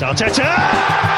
[0.00, 1.08] Arteta!
[1.08, 1.17] What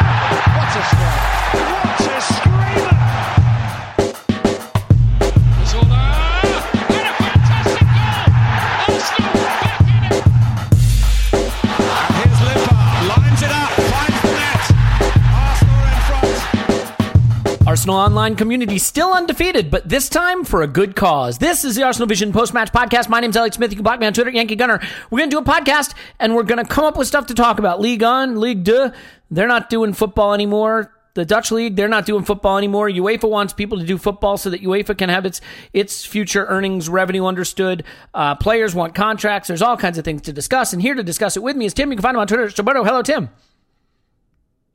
[17.80, 21.38] Arsenal Online community still undefeated, but this time for a good cause.
[21.38, 23.08] This is the Arsenal Vision post match podcast.
[23.08, 23.70] My name's Alex Smith.
[23.70, 24.82] You can block me on Twitter, Yankee Gunner.
[25.10, 27.34] We're going to do a podcast and we're going to come up with stuff to
[27.34, 27.80] talk about.
[27.80, 28.92] Ligue Un, Ligue 2.
[29.30, 30.92] They're not doing football anymore.
[31.14, 32.90] The Dutch league, they're not doing football anymore.
[32.90, 35.40] UEFA wants people to do football so that UEFA can have its
[35.72, 37.84] its future earnings revenue understood.
[38.12, 39.48] Uh, players want contracts.
[39.48, 40.74] There's all kinds of things to discuss.
[40.74, 41.90] And here to discuss it with me is Tim.
[41.90, 42.48] You can find him on Twitter.
[42.48, 42.84] Stillberto.
[42.84, 43.30] Hello, Tim.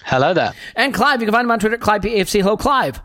[0.04, 0.54] Hello there.
[0.76, 1.22] And Clive.
[1.22, 1.78] You can find him on Twitter.
[1.78, 2.42] Clive PAFC.
[2.42, 3.02] Hello, Clive.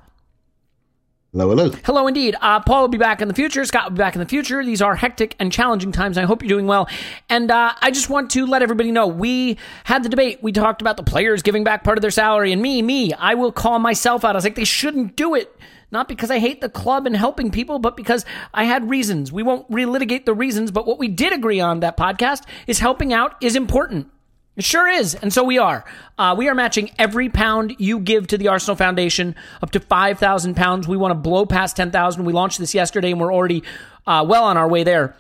[1.33, 1.71] Hello, hello.
[1.85, 2.35] Hello, indeed.
[2.41, 3.65] Uh, Paul will be back in the future.
[3.65, 4.65] Scott will be back in the future.
[4.65, 6.19] These are hectic and challenging times.
[6.19, 6.89] I hope you're doing well.
[7.29, 10.41] And uh, I just want to let everybody know we had the debate.
[10.43, 13.35] We talked about the players giving back part of their salary, and me, me, I
[13.35, 14.33] will call myself out.
[14.33, 15.57] I was like, they shouldn't do it.
[15.93, 19.31] Not because I hate the club and helping people, but because I had reasons.
[19.31, 23.13] We won't relitigate the reasons, but what we did agree on that podcast is helping
[23.13, 24.09] out is important.
[24.57, 25.15] It sure is.
[25.15, 25.85] And so we are.
[26.19, 30.55] Uh, we are matching every pound you give to the Arsenal Foundation up to 5,000
[30.55, 30.89] pounds.
[30.89, 32.25] We want to blow past 10,000.
[32.25, 33.63] We launched this yesterday and we're already
[34.07, 35.17] uh, well on our way there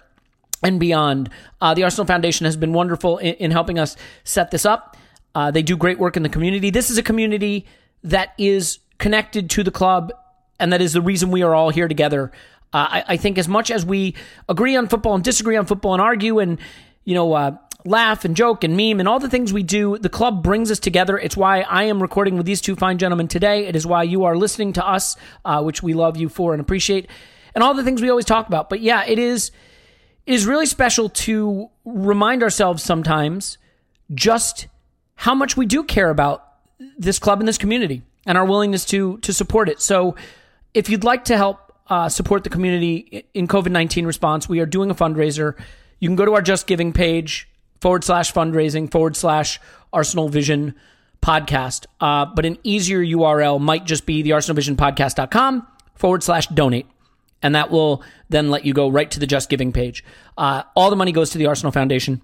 [0.62, 1.30] and beyond.
[1.60, 4.96] Uh, the Arsenal Foundation has been wonderful in, in helping us set this up.
[5.34, 6.70] Uh, they do great work in the community.
[6.70, 7.66] This is a community
[8.02, 10.12] that is connected to the club,
[10.58, 12.32] and that is the reason we are all here together.
[12.72, 14.14] Uh, I, I think as much as we
[14.48, 16.58] agree on football and disagree on football and argue and,
[17.04, 19.98] you know, uh, laugh and joke and meme and all the things we do.
[19.98, 21.18] The club brings us together.
[21.18, 23.66] It's why I am recording with these two fine gentlemen today.
[23.66, 26.60] It is why you are listening to us, uh, which we love you for and
[26.60, 27.08] appreciate,
[27.54, 28.68] and all the things we always talk about.
[28.68, 29.50] But yeah, it is
[30.26, 33.58] it is really special to remind ourselves sometimes
[34.14, 34.68] just
[35.14, 36.46] how much we do care about
[36.98, 39.80] this club and this community and our willingness to to support it.
[39.80, 40.16] So,
[40.74, 44.66] if you'd like to help uh, support the community in COVID nineteen response, we are
[44.66, 45.54] doing a fundraiser.
[46.00, 47.48] You can go to our Just Giving page
[47.80, 49.60] forward slash fundraising forward slash
[49.92, 50.74] Arsenal Vision
[51.22, 51.86] podcast.
[52.00, 56.86] Uh, but an easier URL might just be the Arsenal Vision arsenalvisionpodcast.com forward slash donate.
[57.42, 60.04] And that will then let you go right to the Just Giving page.
[60.36, 62.22] Uh, all the money goes to the Arsenal Foundation.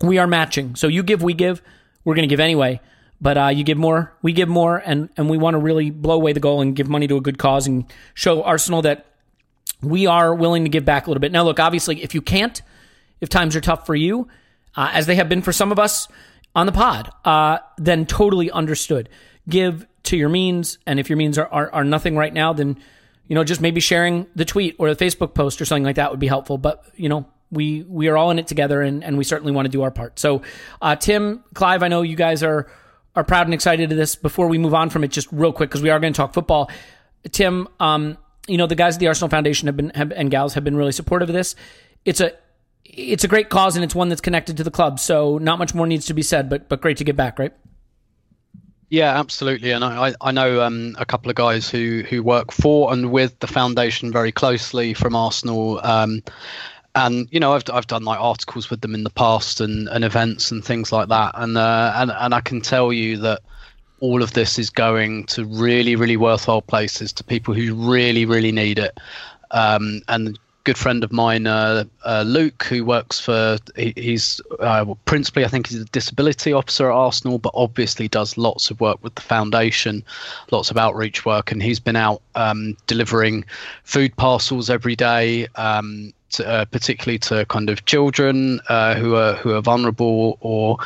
[0.00, 0.74] We are matching.
[0.74, 1.62] So you give, we give.
[2.04, 2.80] We're going to give anyway.
[3.20, 4.82] But uh, you give more, we give more.
[4.84, 7.20] And, and we want to really blow away the goal and give money to a
[7.20, 9.06] good cause and show Arsenal that
[9.82, 11.32] we are willing to give back a little bit.
[11.32, 12.60] Now, look, obviously, if you can't,
[13.24, 14.28] if times are tough for you,
[14.76, 16.08] uh, as they have been for some of us
[16.54, 19.08] on the pod, uh, then totally understood.
[19.48, 22.76] Give to your means, and if your means are, are, are nothing right now, then
[23.26, 26.10] you know just maybe sharing the tweet or the Facebook post or something like that
[26.10, 26.58] would be helpful.
[26.58, 29.64] But you know we we are all in it together, and, and we certainly want
[29.64, 30.18] to do our part.
[30.18, 30.42] So,
[30.82, 32.70] uh, Tim, Clive, I know you guys are
[33.16, 34.16] are proud and excited of this.
[34.16, 36.34] Before we move on from it, just real quick because we are going to talk
[36.34, 36.70] football.
[37.32, 40.52] Tim, um, you know, the guys at the Arsenal Foundation have been have, and gals
[40.54, 41.56] have been really supportive of this.
[42.04, 42.32] It's a
[42.84, 45.00] it's a great cause and it's one that's connected to the club.
[45.00, 47.52] So not much more needs to be said, but but great to get back, right?
[48.90, 49.72] Yeah, absolutely.
[49.72, 53.36] And I, I know um, a couple of guys who, who work for and with
[53.40, 55.80] the foundation very closely from Arsenal.
[55.82, 56.22] Um,
[56.94, 60.04] and you know, I've I've done like articles with them in the past and, and
[60.04, 61.32] events and things like that.
[61.34, 63.40] And uh, and and I can tell you that
[63.98, 68.52] all of this is going to really really worthwhile places to people who really really
[68.52, 68.96] need it.
[69.50, 74.84] Um, and good friend of mine, uh, uh, Luke, who works for, he, he's uh,
[75.04, 79.02] principally, I think he's a disability officer at Arsenal, but obviously does lots of work
[79.02, 80.02] with the foundation,
[80.50, 83.44] lots of outreach work, and he's been out um, delivering
[83.84, 85.46] food parcels every day.
[85.56, 90.78] Um, to, uh, particularly to kind of children uh, who are who are vulnerable or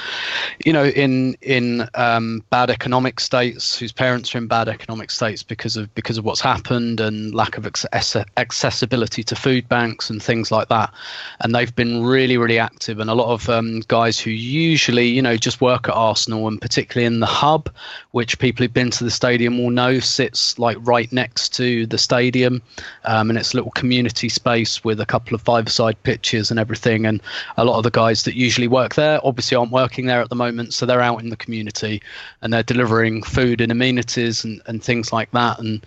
[0.65, 5.43] you know in in um, bad economic states whose parents are in bad economic states
[5.43, 10.23] because of because of what's happened and lack of access- accessibility to food banks and
[10.23, 10.93] things like that.
[11.41, 12.99] And they've been really really active.
[13.01, 16.61] And a lot of um, guys who usually you know just work at Arsenal and
[16.61, 17.71] particularly in the hub
[18.13, 21.99] which people who've been to the stadium will know sits like right next to the
[21.99, 22.63] stadium.
[23.05, 26.59] Um, and it's a little community space with a couple of of five-side pitches and
[26.59, 27.07] everything.
[27.07, 27.21] And
[27.57, 30.37] a lot of the guys that usually work there obviously aren't working there at the
[30.37, 32.03] moment, so they're out in the community
[32.43, 35.59] and they're delivering food and amenities and, and things like that.
[35.59, 35.85] And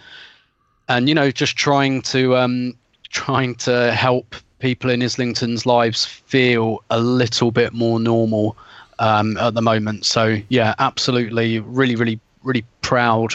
[0.87, 2.75] and you know just trying to um,
[3.09, 8.55] trying to help people in Islington's lives feel a little bit more normal
[8.99, 10.05] um, at the moment.
[10.05, 13.33] So yeah, absolutely, really, really, really proud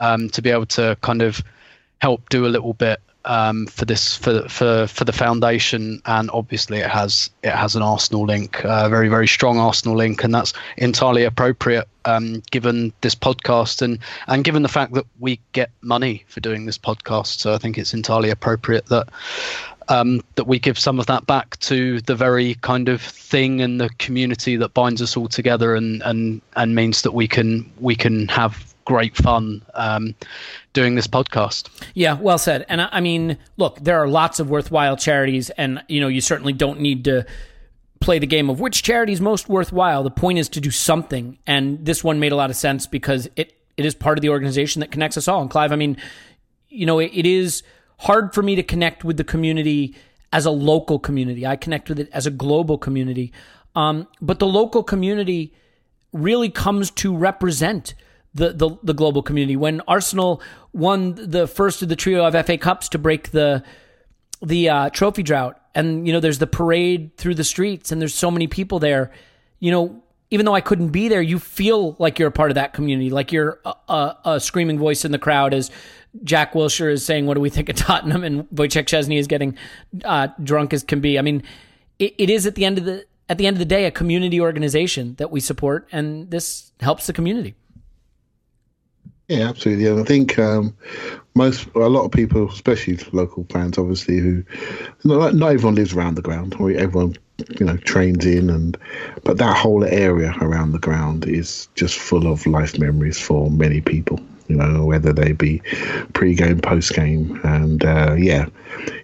[0.00, 1.42] um, to be able to kind of
[2.02, 6.78] help do a little bit um, for this for for for the foundation, and obviously
[6.78, 10.34] it has it has an Arsenal link, a uh, very very strong Arsenal link, and
[10.34, 15.70] that's entirely appropriate um, given this podcast and and given the fact that we get
[15.82, 17.40] money for doing this podcast.
[17.40, 19.08] So I think it's entirely appropriate that.
[19.88, 23.80] Um, that we give some of that back to the very kind of thing and
[23.80, 27.94] the community that binds us all together and, and, and means that we can we
[27.94, 30.14] can have great fun um,
[30.72, 31.68] doing this podcast.
[31.92, 32.64] Yeah, well said.
[32.70, 36.22] And I, I mean, look, there are lots of worthwhile charities, and you know, you
[36.22, 37.26] certainly don't need to
[38.00, 40.02] play the game of which charity is most worthwhile.
[40.02, 43.28] The point is to do something, and this one made a lot of sense because
[43.36, 45.42] it it is part of the organization that connects us all.
[45.42, 45.98] And Clive, I mean,
[46.70, 47.62] you know, it, it is
[47.98, 49.94] hard for me to connect with the community
[50.32, 51.46] as a local community.
[51.46, 53.32] I connect with it as a global community,
[53.74, 55.52] um, but the local community
[56.12, 57.94] really comes to represent
[58.36, 59.56] the, the, the global community.
[59.56, 60.42] When Arsenal
[60.72, 63.62] won the first of the trio of FA Cups to break the
[64.42, 68.14] the uh, trophy drought, and you know there's the parade through the streets, and there's
[68.14, 69.10] so many people there.
[69.60, 72.56] You know, even though I couldn't be there, you feel like you're a part of
[72.56, 75.70] that community, like you're a, a, a screaming voice in the crowd as
[76.22, 79.56] Jack Wilshere is saying, "What do we think of Tottenham?" and Wojciech Szczesny is getting
[80.04, 81.18] uh, drunk as can be.
[81.18, 81.42] I mean,
[81.98, 83.90] it, it is at the end of the at the end of the day a
[83.90, 87.54] community organization that we support, and this helps the community.
[89.28, 89.86] Yeah, absolutely.
[89.86, 90.76] And I think um,
[91.34, 94.44] most, a lot of people, especially local fans, obviously, who
[95.04, 96.54] not, not everyone lives around the ground.
[96.60, 97.16] Or everyone,
[97.58, 98.78] you know, trains in, and
[99.24, 103.80] but that whole area around the ground is just full of life memories for many
[103.80, 105.60] people you know, whether they be
[106.12, 108.46] pre-game, post-game, and uh, yeah,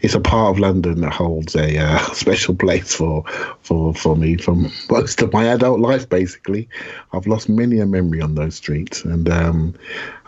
[0.01, 3.25] it's a part of London that holds a uh, special place for
[3.63, 6.09] for for me from most of my adult life.
[6.09, 6.69] Basically,
[7.13, 9.75] I've lost many a memory on those streets, and um,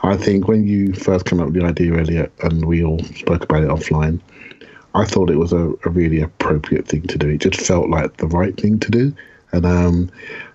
[0.03, 3.45] I think when you first came up with the idea, Elliot, and we all spoke
[3.45, 4.21] about it offline.
[4.97, 7.29] I thought it was a, a really appropriate thing to do.
[7.29, 9.13] It just felt like the right thing to do,
[9.51, 10.11] and um,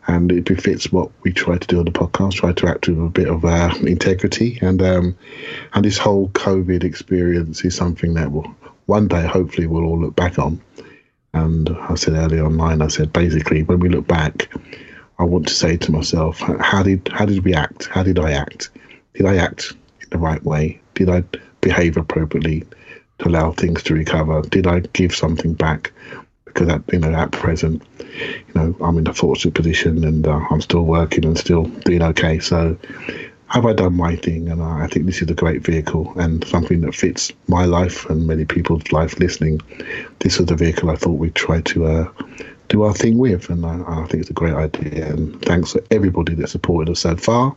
[0.09, 2.33] and it befits what we try to do on the podcast.
[2.33, 5.15] Try to act with a bit of uh, integrity, and um,
[5.73, 8.55] and this whole COVID experience is something that will
[8.87, 10.59] one day, hopefully, we'll all look back on.
[11.35, 14.51] And I said earlier online, I said basically, when we look back,
[15.19, 17.85] I want to say to myself, how did how did we act?
[17.85, 18.71] How did I act?
[19.13, 20.81] Did I act in the right way?
[20.95, 21.23] Did I
[21.61, 22.65] behave appropriately
[23.19, 24.41] to allow things to recover?
[24.41, 25.91] Did I give something back?
[26.59, 30.45] Because at you know at present, you know I'm in a fortunate position and uh,
[30.49, 32.39] I'm still working and still doing okay.
[32.39, 32.77] So
[33.47, 34.49] have I done my thing?
[34.49, 38.27] And I think this is a great vehicle and something that fits my life and
[38.27, 39.61] many people's life listening.
[40.19, 42.11] This was the vehicle I thought we'd try to uh,
[42.67, 45.11] do our thing with, and I, I, think it's a great idea.
[45.11, 47.55] And thanks to everybody that supported us so far.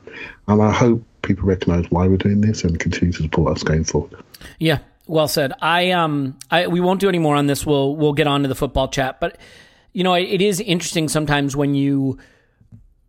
[0.48, 3.84] And I hope people recognise why we're doing this and continue to support us going
[3.84, 4.14] forward.
[4.58, 5.52] Yeah, well said.
[5.60, 7.66] I um, I we won't do any more on this.
[7.66, 9.38] We'll we'll get on to the football chat, but
[9.92, 12.18] you know, it, it is interesting sometimes when you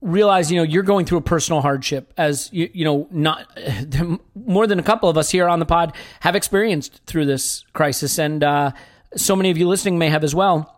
[0.04, 3.48] realize you know you're going through a personal hardship as you, you know not
[4.36, 8.20] more than a couple of us here on the pod have experienced through this crisis
[8.20, 8.70] and uh,
[9.16, 10.76] so many of you listening may have as well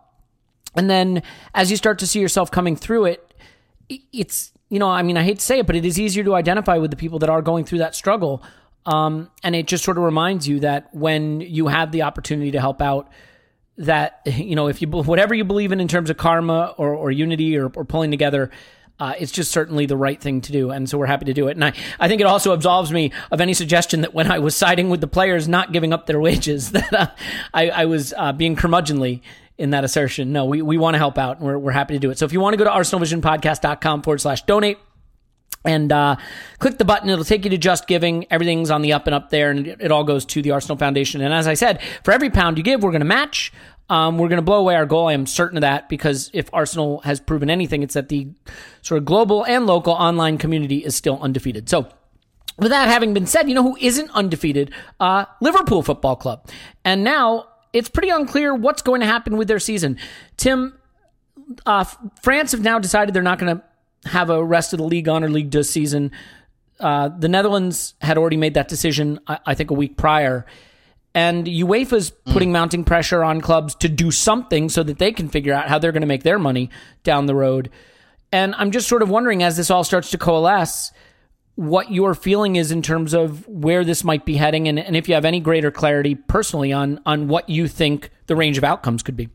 [0.75, 1.23] and then
[1.55, 3.33] as you start to see yourself coming through it
[4.13, 6.35] it's you know i mean i hate to say it but it is easier to
[6.35, 8.43] identify with the people that are going through that struggle
[8.85, 12.59] um, and it just sort of reminds you that when you have the opportunity to
[12.59, 13.09] help out
[13.77, 17.11] that you know if you whatever you believe in in terms of karma or, or
[17.11, 18.51] unity or, or pulling together
[18.99, 20.71] uh, it's just certainly the right thing to do.
[20.71, 21.57] And so we're happy to do it.
[21.57, 24.55] And I, I think it also absolves me of any suggestion that when I was
[24.55, 27.07] siding with the players not giving up their wages, that uh,
[27.53, 29.21] I, I, was uh, being curmudgeonly
[29.57, 30.31] in that assertion.
[30.31, 32.17] No, we, we want to help out and we're, we're happy to do it.
[32.17, 34.77] So if you want to go to arsenalvisionpodcast.com forward slash donate,
[35.65, 36.15] and uh,
[36.59, 37.09] click the button.
[37.09, 38.25] It'll take you to Just Giving.
[38.31, 41.21] Everything's on the up and up there, and it, all goes to the Arsenal Foundation.
[41.21, 43.51] And as I said, for every pound you give, we're going to match.
[43.89, 45.07] Um, we're going to blow away our goal.
[45.07, 48.29] I am certain of that because if Arsenal has proven anything, it's that the
[48.81, 51.69] sort of global and local online community is still undefeated.
[51.69, 51.87] So,
[52.57, 54.73] with that having been said, you know who isn't undefeated?
[54.99, 56.49] Uh, Liverpool Football Club.
[56.83, 59.97] And now it's pretty unclear what's going to happen with their season.
[60.37, 60.79] Tim,
[61.65, 61.83] uh,
[62.21, 63.63] France have now decided they're not going to
[64.05, 66.11] have a rest of the Ligue Un or Ligue Deux season.
[66.79, 70.45] Uh, the Netherlands had already made that decision, I, I think, a week prior.
[71.13, 72.53] And UEFA's putting mm.
[72.53, 75.93] mounting pressure on clubs to do something so that they can figure out how they're
[75.93, 76.69] going to make their money
[77.03, 77.69] down the road.
[78.33, 80.91] And I'm just sort of wondering as this all starts to coalesce,
[81.55, 85.07] what your feeling is in terms of where this might be heading and, and if
[85.07, 89.01] you have any greater clarity personally on on what you think the range of outcomes
[89.01, 89.29] could be.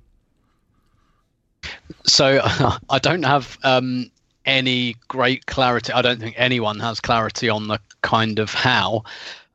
[2.04, 2.40] So
[2.90, 4.10] I don't have um,
[4.46, 5.92] any great clarity.
[5.92, 9.04] I don't think anyone has clarity on the kind of how.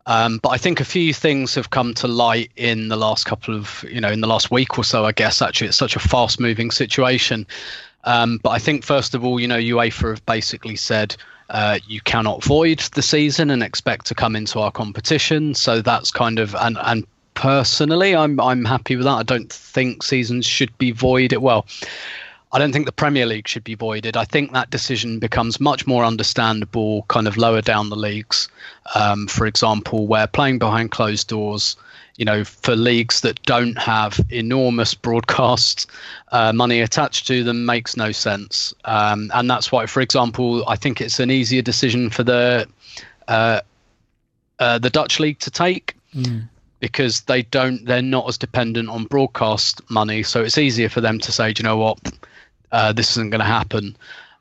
[0.08, 3.56] Um, but I think a few things have come to light in the last couple
[3.56, 5.42] of, you know, in the last week or so, I guess.
[5.42, 7.48] Actually, it's such a fast moving situation.
[8.04, 11.16] Um, but I think, first of all, you know, UEFA have basically said
[11.50, 15.56] uh, you cannot void the season and expect to come into our competition.
[15.56, 19.16] So that's kind of, and, and personally, I'm, I'm happy with that.
[19.16, 21.40] I don't think seasons should be voided.
[21.40, 21.66] Well,
[22.56, 24.16] I don't think the Premier League should be voided.
[24.16, 28.48] I think that decision becomes much more understandable kind of lower down the leagues.
[28.96, 31.76] Um, for example, where playing behind closed doors,
[32.16, 35.92] you know, for leagues that don't have enormous broadcast
[36.32, 38.74] uh, money attached to them makes no sense.
[38.86, 42.70] Um, and that's why, for example, I think it's an easier decision for the
[43.28, 43.60] uh,
[44.60, 45.94] uh, the Dutch league to take.
[46.16, 46.48] Mm
[46.82, 51.20] because they don't they're not as dependent on broadcast money so it's easier for them
[51.20, 51.98] to say do you know what
[52.72, 53.96] uh, this isn't going to happen.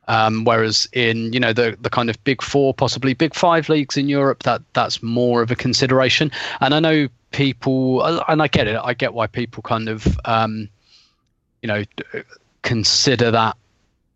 [0.06, 3.96] Um, whereas in you know the the kind of big four, possibly big five leagues
[3.96, 6.30] in Europe, that that's more of a consideration.
[6.60, 8.78] And I know people, and I get it.
[8.82, 10.68] I get why people kind of um,
[11.62, 11.84] you know
[12.62, 13.56] consider that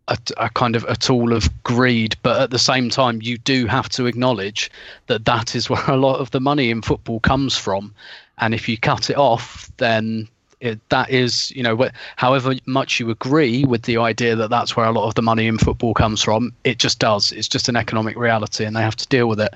[0.09, 3.67] a, a, kind of a tool of greed, but at the same time, you do
[3.67, 4.69] have to acknowledge
[5.07, 7.93] that that is where a lot of the money in football comes from.
[8.39, 10.27] And if you cut it off, then
[10.61, 14.85] it, that is, you know, however much you agree with the idea that that's where
[14.85, 17.31] a lot of the money in football comes from, it just does.
[17.31, 19.53] It's just an economic reality, and they have to deal with it.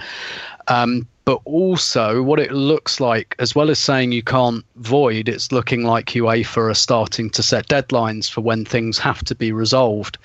[0.68, 5.52] Um, but also, what it looks like, as well as saying you can't void, it's
[5.52, 10.18] looking like UEFA are starting to set deadlines for when things have to be resolved.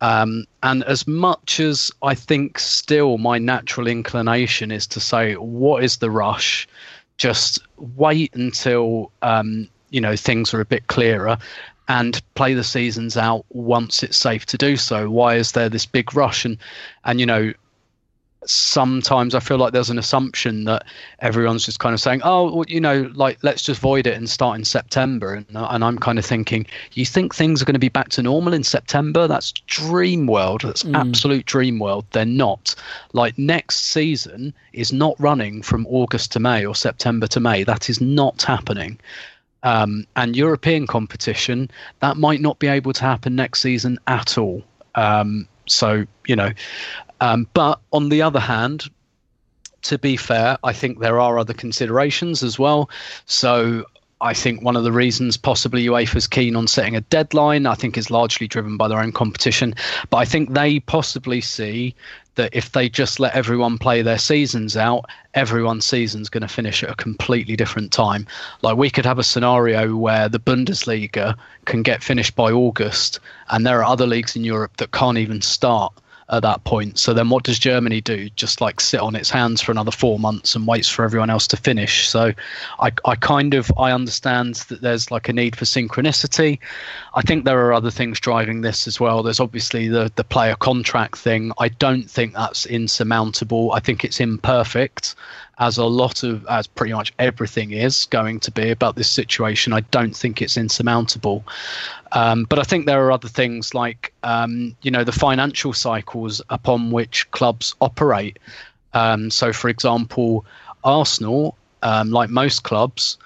[0.00, 5.84] Um, and as much as I think still my natural inclination is to say, what
[5.84, 6.68] is the rush?
[7.16, 11.38] Just wait until um, you know things are a bit clearer
[11.88, 15.86] and play the seasons out once it's safe to do so why is there this
[15.86, 16.58] big rush and
[17.04, 17.52] and you know
[18.46, 20.84] sometimes I feel like there's an assumption that
[21.20, 24.28] everyone's just kind of saying, oh, well, you know, like let's just void it and
[24.28, 25.34] start in September.
[25.34, 28.22] And, and I'm kind of thinking, you think things are going to be back to
[28.22, 29.26] normal in September?
[29.26, 30.62] That's dream world.
[30.62, 30.96] That's mm.
[30.96, 32.06] absolute dream world.
[32.12, 32.74] They're not.
[33.12, 37.64] Like next season is not running from August to May or September to May.
[37.64, 38.98] That is not happening.
[39.66, 41.68] Um, and European competition,
[41.98, 44.62] that might not be able to happen next season at all.
[44.94, 46.52] Um, so, you know,
[47.20, 48.84] um, but on the other hand,
[49.82, 52.88] to be fair, I think there are other considerations as well.
[53.26, 53.84] So
[54.20, 57.98] I think one of the reasons possibly UEFA's keen on setting a deadline, I think,
[57.98, 59.74] is largely driven by their own competition.
[60.10, 61.92] But I think they possibly see
[62.36, 66.82] that if they just let everyone play their seasons out, everyone's season's going to finish
[66.82, 68.26] at a completely different time.
[68.62, 73.66] Like we could have a scenario where the Bundesliga can get finished by August, and
[73.66, 75.92] there are other leagues in Europe that can't even start
[76.28, 76.98] at that point.
[76.98, 78.28] So then what does Germany do?
[78.30, 81.46] Just like sit on its hands for another four months and waits for everyone else
[81.48, 82.08] to finish.
[82.08, 82.32] So
[82.80, 86.58] I, I kind of I understand that there's like a need for synchronicity.
[87.14, 89.22] I think there are other things driving this as well.
[89.22, 91.52] There's obviously the the player contract thing.
[91.58, 93.72] I don't think that's insurmountable.
[93.72, 95.14] I think it's imperfect
[95.58, 99.72] as a lot of as pretty much everything is going to be about this situation.
[99.72, 101.44] I don't think it's insurmountable,
[102.12, 106.42] um, but I think there are other things like um, you know the financial cycles
[106.50, 108.38] upon which clubs operate.
[108.92, 110.44] Um, so, for example,
[110.84, 113.18] Arsenal, um, like most clubs,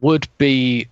[0.00, 0.86] would be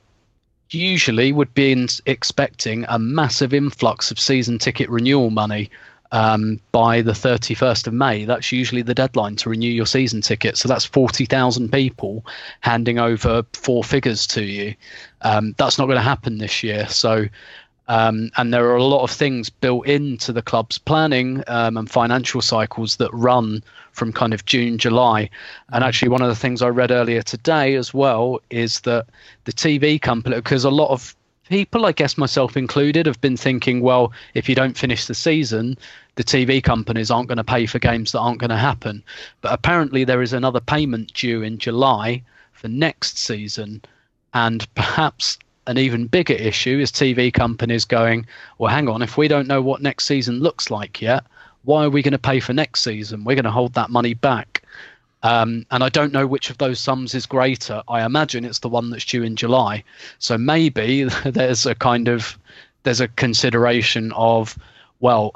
[0.70, 5.70] usually would be in, expecting a massive influx of season ticket renewal money
[6.12, 8.24] um, by the 31st of May.
[8.24, 10.56] That's usually the deadline to renew your season ticket.
[10.56, 12.24] So that's 40,000 people
[12.60, 14.74] handing over four figures to you.
[15.22, 16.86] Um, that's not going to happen this year.
[16.88, 17.26] So,
[17.88, 21.90] um, and there are a lot of things built into the club's planning um, and
[21.90, 25.28] financial cycles that run from kind of June, July.
[25.72, 29.06] And actually, one of the things I read earlier today as well is that
[29.44, 31.14] the TV company, because a lot of
[31.54, 35.78] people, I guess myself included, have been thinking, well, if you don't finish the season,
[36.16, 39.04] the TV companies aren't going to pay for games that aren't going to happen.
[39.40, 43.82] But apparently, there is another payment due in July for next season.
[44.34, 48.26] And perhaps an even bigger issue is TV companies going,
[48.58, 51.22] well, hang on, if we don't know what next season looks like yet,
[51.62, 53.22] why are we going to pay for next season?
[53.22, 54.63] We're going to hold that money back.
[55.24, 57.82] Um, and I don't know which of those sums is greater.
[57.88, 59.82] I imagine it's the one that's due in July.
[60.18, 62.38] So maybe there's a kind of
[62.82, 64.56] there's a consideration of,
[65.00, 65.32] well,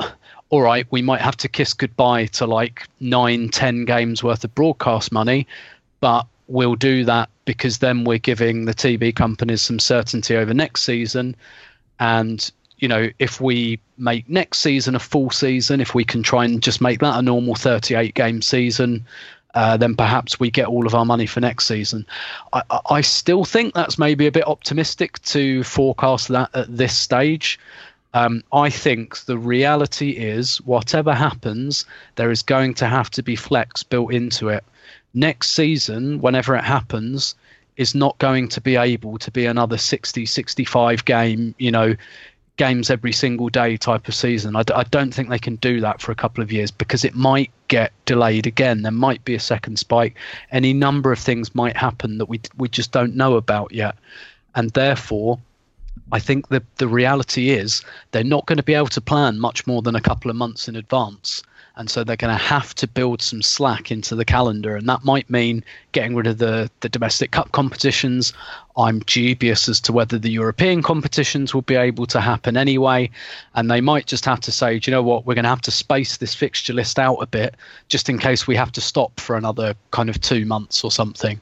[0.51, 4.55] all right, we might have to kiss goodbye to like nine, ten games worth of
[4.55, 5.47] broadcast money,
[6.01, 10.83] but we'll do that because then we're giving the TV companies some certainty over next
[10.83, 11.35] season.
[11.99, 16.45] And, you know, if we make next season a full season, if we can try
[16.45, 19.07] and just make that a normal 38 game season,
[19.59, 22.07] uh, then perhaps we get all of our money for next season.
[22.53, 27.59] I, I still think that's maybe a bit optimistic to forecast that at this stage.
[28.15, 33.35] Um, I think the reality is, whatever happens, there is going to have to be
[33.35, 34.63] flex built into it.
[35.13, 37.35] Next season, whenever it happens,
[37.77, 41.97] is not going to be able to be another 60, 65 game, you know,
[42.59, 44.55] games every single day type of season.
[44.55, 47.05] I d- I don't think they can do that for a couple of years because
[47.05, 48.83] it might get delayed again.
[48.83, 50.17] There might be a second spike.
[50.51, 53.97] Any number of things might happen that we we just don't know about yet,
[54.55, 55.39] and therefore
[56.13, 59.67] I think the the reality is they're not going to be able to plan much
[59.67, 61.43] more than a couple of months in advance.
[61.79, 65.05] And so they're going to have to build some slack into the calendar, and that
[65.05, 68.33] might mean getting rid of the, the domestic cup competitions.
[68.77, 73.11] I'm dubious as to whether the European competitions will be able to happen anyway,
[73.55, 75.61] and they might just have to say, do you know what, we're going to have
[75.63, 77.55] to space this fixture list out a bit,
[77.89, 81.41] just in case we have to stop for another kind of two months or something.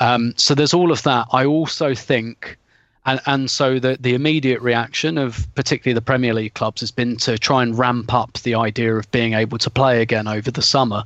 [0.00, 1.28] Um, so there's all of that.
[1.32, 2.58] I also think
[3.04, 7.16] and and so the the immediate reaction of particularly the Premier League clubs has been
[7.18, 10.62] to try and ramp up the idea of being able to play again over the
[10.62, 11.04] summer.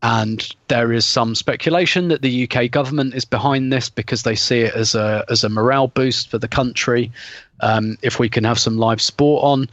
[0.00, 4.60] And there is some speculation that the UK government is behind this because they see
[4.60, 7.10] it as a as a morale boost for the country.
[7.60, 9.68] Um, if we can have some live sport on,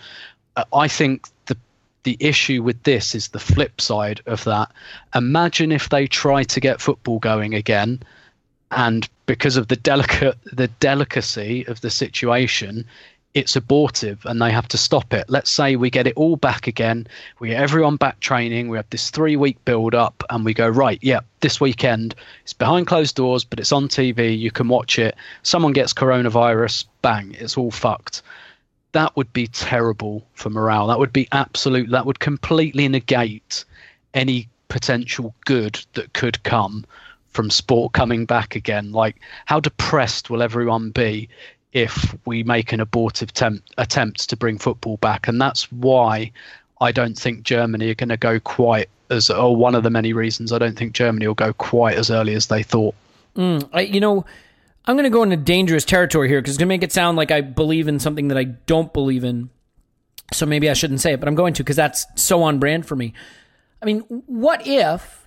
[0.56, 1.56] uh, I think the
[2.04, 4.72] the issue with this is the flip side of that.
[5.13, 8.02] Imagine if they try to get football going again
[8.75, 12.85] and because of the delicate the delicacy of the situation
[13.33, 15.25] it's abortive and they have to stop it.
[15.29, 17.05] Let's say we get it all back again.
[17.39, 18.69] We get everyone back training.
[18.69, 22.53] We have this three week build up and we go right yeah this weekend it's
[22.53, 25.15] behind closed doors but it's on tv you can watch it.
[25.43, 28.21] Someone gets coronavirus bang it's all fucked.
[28.93, 30.88] That would be terrible for morale.
[30.88, 33.65] That would be absolute that would completely negate
[34.13, 36.85] any potential good that could come
[37.36, 38.91] from sport coming back again.
[38.91, 41.30] Like, how depressed will everyone be
[41.74, 45.28] if we make an abortive attempt, attempt to bring football back?
[45.28, 46.32] And that's why
[46.82, 50.13] I don't think Germany are going to go quite as, or one of the many
[50.13, 52.95] reasons I don't think Germany will go quite as early as they thought.
[53.36, 54.26] Mm, I, you know,
[54.86, 57.17] I'm going to go into dangerous territory here because it's going to make it sound
[57.17, 59.50] like I believe in something that I don't believe in.
[60.34, 62.86] So maybe I shouldn't say it, but I'm going to because that's so on brand
[62.86, 63.13] for me.
[63.82, 65.24] I mean, what if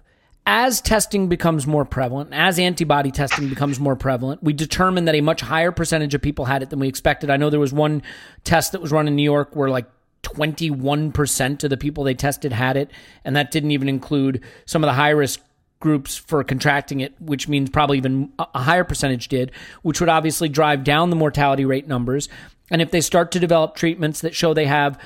[0.50, 5.20] as testing becomes more prevalent, as antibody testing becomes more prevalent, we determine that a
[5.20, 7.28] much higher percentage of people had it than we expected.
[7.28, 8.02] I know there was one
[8.44, 9.84] test that was run in New York where like
[10.22, 12.90] 21% of the people they tested had it,
[13.26, 15.38] and that didn't even include some of the high risk
[15.80, 20.48] groups for contracting it, which means probably even a higher percentage did, which would obviously
[20.48, 22.30] drive down the mortality rate numbers.
[22.70, 24.98] And if they start to develop treatments that show they have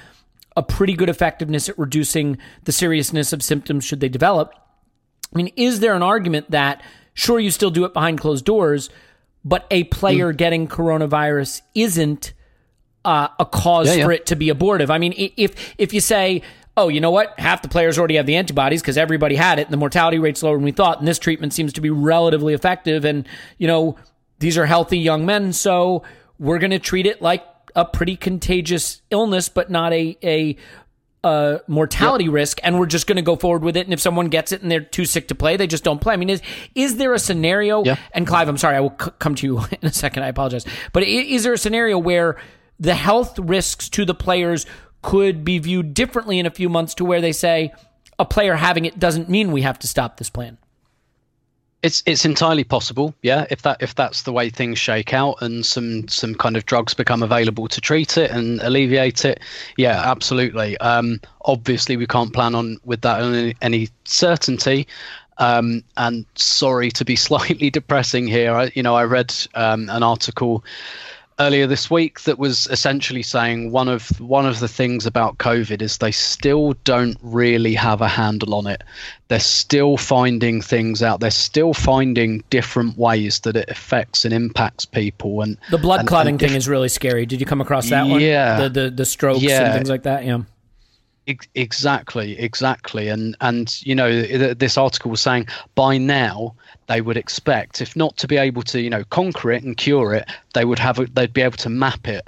[0.57, 4.55] a pretty good effectiveness at reducing the seriousness of symptoms should they develop.
[5.33, 6.83] I mean, is there an argument that
[7.15, 8.91] sure you still do it behind closed doors,
[9.45, 10.37] but a player mm.
[10.37, 12.33] getting coronavirus isn't
[13.05, 14.05] uh, a cause yeah, yeah.
[14.05, 14.91] for it to be abortive?
[14.91, 16.43] I mean, if if you say
[16.77, 17.39] oh, you know what?
[17.39, 20.43] Half the players already have the antibodies because everybody had it, and the mortality rate's
[20.43, 23.05] lower than we thought, and this treatment seems to be relatively effective.
[23.05, 23.27] And,
[23.59, 23.97] you know,
[24.39, 26.03] these are healthy young men, so
[26.39, 30.57] we're going to treat it like a pretty contagious illness, but not a, a
[31.25, 32.33] uh, mortality yep.
[32.33, 33.87] risk, and we're just going to go forward with it.
[33.87, 36.15] And if someone gets it and they're too sick to play, they just don't play.
[36.15, 36.43] I mean, is
[36.75, 37.85] is there a scenario?
[37.85, 37.99] Yep.
[38.13, 40.25] And Clive, I'm sorry, I will c- come to you in a second.
[40.25, 42.37] I apologize, but is there a scenario where
[42.81, 44.67] the health risks to the players
[45.03, 47.73] could be viewed differently in a few months to where they say
[48.19, 50.59] a player having it doesn't mean we have to stop this plan?
[51.83, 53.47] It's it's entirely possible, yeah.
[53.51, 56.95] If that if that's the way things shake out and some some kind of drugs
[56.95, 59.41] become available to treat it and alleviate it,
[59.77, 60.79] yeah, absolutely.
[60.79, 64.87] Um, obviously, we can't plan on with that any, any certainty.
[65.39, 68.55] Um, and sorry to be slightly depressing here.
[68.55, 70.63] I, you know, I read um, an article
[71.43, 75.83] earlier this week that was essentially saying one of one of the things about COVID
[75.83, 78.83] is they still don't really have a handle on it.
[79.29, 81.21] They're still finding things out.
[81.21, 85.43] They're still finding different ways that it affects and impacts people.
[85.43, 87.27] And the blood and, clotting and diff- thing is really scary.
[87.27, 88.21] Did you come across that one?
[88.21, 89.65] Yeah, the the, the strokes yeah.
[89.65, 90.25] and things like that.
[90.25, 90.43] Yeah.
[91.27, 94.23] Exactly, exactly, and and you know
[94.55, 96.53] this article was saying by now
[96.89, 100.15] they would expect, if not to be able to you know conquer it and cure
[100.15, 102.27] it, they would have they'd be able to map it,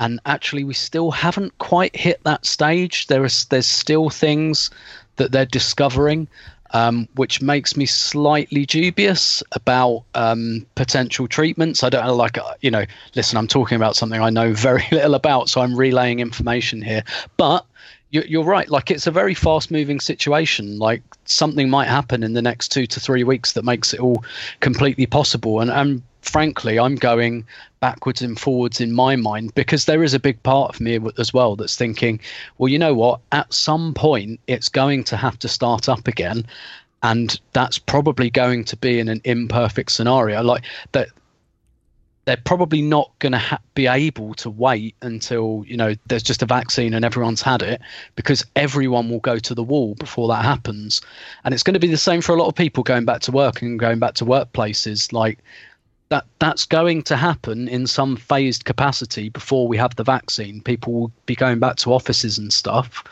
[0.00, 3.06] and actually we still haven't quite hit that stage.
[3.06, 4.70] There is there's still things
[5.16, 6.26] that they're discovering,
[6.72, 11.84] um, which makes me slightly dubious about um, potential treatments.
[11.84, 14.84] I don't know, like, uh, you know, listen, I'm talking about something I know very
[14.92, 17.04] little about, so I'm relaying information here.
[17.36, 17.64] But
[18.12, 18.68] you're right.
[18.68, 20.78] Like it's a very fast moving situation.
[20.78, 24.24] Like something might happen in the next two to three weeks that makes it all
[24.60, 25.60] completely possible.
[25.60, 27.46] And, and frankly, I'm going
[27.80, 31.32] backwards and forwards in my mind because there is a big part of me as
[31.32, 32.20] well that's thinking,
[32.58, 33.20] well, you know what?
[33.32, 36.44] At some point, it's going to have to start up again.
[37.02, 40.42] And that's probably going to be in an imperfect scenario.
[40.42, 41.08] Like that,
[42.24, 46.42] they're probably not going to ha- be able to wait until you know there's just
[46.42, 47.80] a vaccine and everyone's had it
[48.14, 51.00] because everyone will go to the wall before that happens.
[51.44, 53.32] And it's going to be the same for a lot of people going back to
[53.32, 55.12] work and going back to workplaces.
[55.12, 55.38] Like
[56.10, 60.60] that that's going to happen in some phased capacity before we have the vaccine.
[60.60, 63.02] People will be going back to offices and stuff.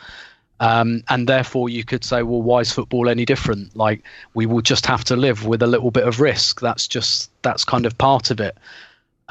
[0.61, 3.75] Um, and therefore you could say well why is football any different?
[3.75, 4.03] Like
[4.35, 6.61] we will just have to live with a little bit of risk.
[6.61, 8.57] That's just that's kind of part of it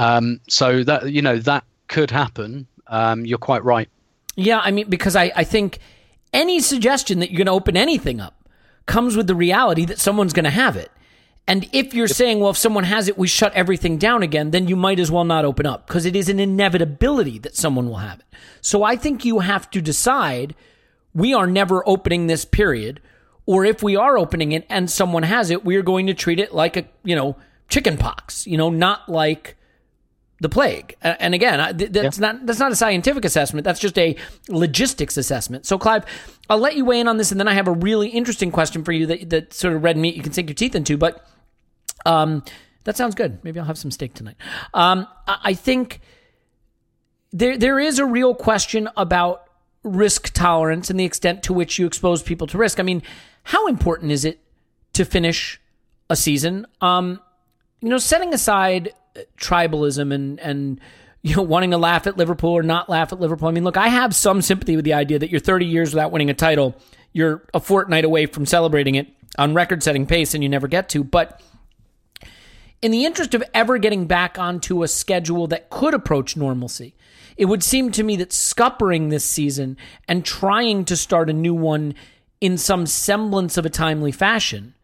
[0.01, 2.67] um, so that you know that could happen.
[2.87, 3.89] Um, you're quite right.
[4.35, 5.79] Yeah, I mean because I, I think
[6.33, 8.49] any suggestion that you're going to open anything up
[8.87, 10.91] comes with the reality that someone's going to have it.
[11.47, 14.69] And if you're saying, well, if someone has it, we shut everything down again, then
[14.69, 17.97] you might as well not open up because it is an inevitability that someone will
[17.97, 18.27] have it.
[18.61, 20.55] So I think you have to decide
[21.13, 23.01] we are never opening this period.
[23.47, 26.55] Or if we are opening it and someone has it, we're going to treat it
[26.55, 27.37] like a, you know,
[27.69, 29.57] chicken pox, you know, not like
[30.41, 30.97] the plague.
[31.03, 32.33] And again, that's yeah.
[32.33, 33.65] not that's not a scientific assessment.
[33.65, 34.17] That's just a
[34.49, 35.67] logistics assessment.
[35.67, 36.05] So, Clive,
[36.49, 38.83] I'll let you weigh in on this, and then I have a really interesting question
[38.83, 40.97] for you that that sort of red meat you can sink your teeth into.
[40.97, 41.27] But
[42.07, 42.43] um,
[42.85, 43.45] that sounds good.
[43.45, 44.37] Maybe I'll have some steak tonight.
[44.73, 46.01] Um, I think
[47.33, 49.45] there there is a real question about
[49.83, 52.81] risk tolerance and the extent to which you expose people to risk.
[52.81, 53.03] I mean,
[53.45, 54.41] how important is it
[54.95, 55.61] to finish
[56.09, 56.67] a season?
[56.81, 57.21] Um,
[57.81, 58.93] you know, setting aside
[59.39, 60.81] tribalism and and
[61.23, 63.49] you know wanting to laugh at Liverpool or not laugh at Liverpool.
[63.49, 66.13] I mean, look, I have some sympathy with the idea that you're 30 years without
[66.13, 66.77] winning a title,
[67.13, 71.05] you're a fortnight away from celebrating it on record-setting pace, and you never get to.
[71.05, 71.41] But
[72.83, 76.95] in the interest of ever getting back onto a schedule that could approach normalcy,
[77.37, 79.77] it would seem to me that scuppering this season
[80.09, 81.95] and trying to start a new one
[82.41, 84.75] in some semblance of a timely fashion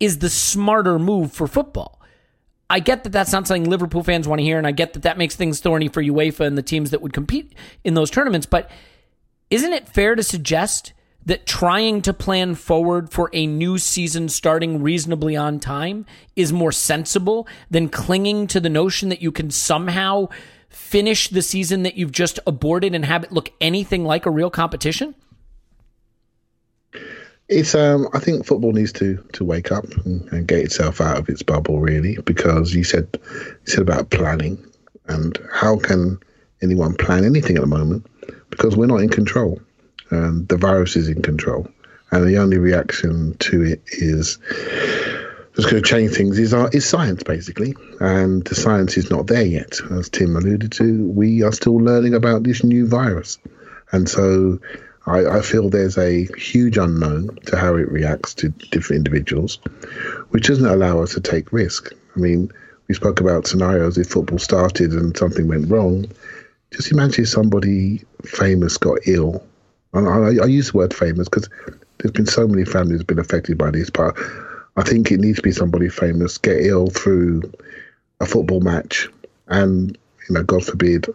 [0.00, 1.97] is the smarter move for football.
[2.70, 5.02] I get that that's not something Liverpool fans want to hear, and I get that
[5.04, 8.46] that makes things thorny for UEFA and the teams that would compete in those tournaments.
[8.46, 8.70] But
[9.50, 10.92] isn't it fair to suggest
[11.24, 16.72] that trying to plan forward for a new season starting reasonably on time is more
[16.72, 20.28] sensible than clinging to the notion that you can somehow
[20.68, 24.50] finish the season that you've just aborted and have it look anything like a real
[24.50, 25.14] competition?
[27.48, 31.18] It's um I think football needs to to wake up and, and, get itself out
[31.18, 34.62] of its bubble really because you said you said about planning
[35.06, 36.20] and how can
[36.62, 38.06] anyone plan anything at the moment
[38.50, 39.60] because we're not in control.
[40.10, 41.68] And the virus is in control.
[42.10, 44.38] And the only reaction to it is
[45.54, 47.74] that's going to change things is, our, is science, basically.
[48.00, 49.80] And the science is not there yet.
[49.90, 53.38] As Tim alluded to, we are still learning about this new virus.
[53.92, 54.58] And so
[55.08, 59.58] I, I feel there's a huge unknown to how it reacts to different individuals,
[60.30, 61.92] which doesn't allow us to take risk.
[62.14, 62.50] I mean,
[62.88, 66.06] we spoke about scenarios if football started and something went wrong.
[66.72, 69.44] Just imagine somebody famous got ill.
[69.94, 71.48] And I, I use the word famous because
[71.98, 74.16] there's been so many families been affected by this, but
[74.76, 77.52] I think it needs to be somebody famous get ill through
[78.20, 79.08] a football match,
[79.48, 79.96] and
[80.28, 81.06] you know, God forbid,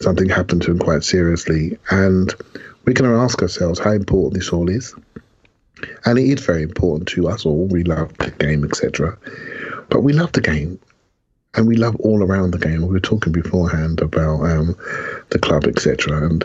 [0.00, 2.34] something happened to him quite seriously, and
[2.84, 4.94] going to ask ourselves how important this all is.
[6.04, 7.66] And it is very important to us all.
[7.66, 9.16] We love the game, etc.
[9.88, 10.78] But we love the game
[11.54, 12.82] and we love all around the game.
[12.82, 14.76] We were talking beforehand about um,
[15.30, 16.44] the club, etc., and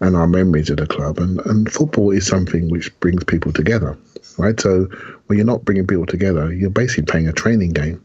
[0.00, 1.18] and our memories of the club.
[1.18, 3.96] And, and football is something which brings people together,
[4.36, 4.58] right?
[4.60, 4.88] So
[5.26, 8.04] when you're not bringing people together, you're basically playing a training game.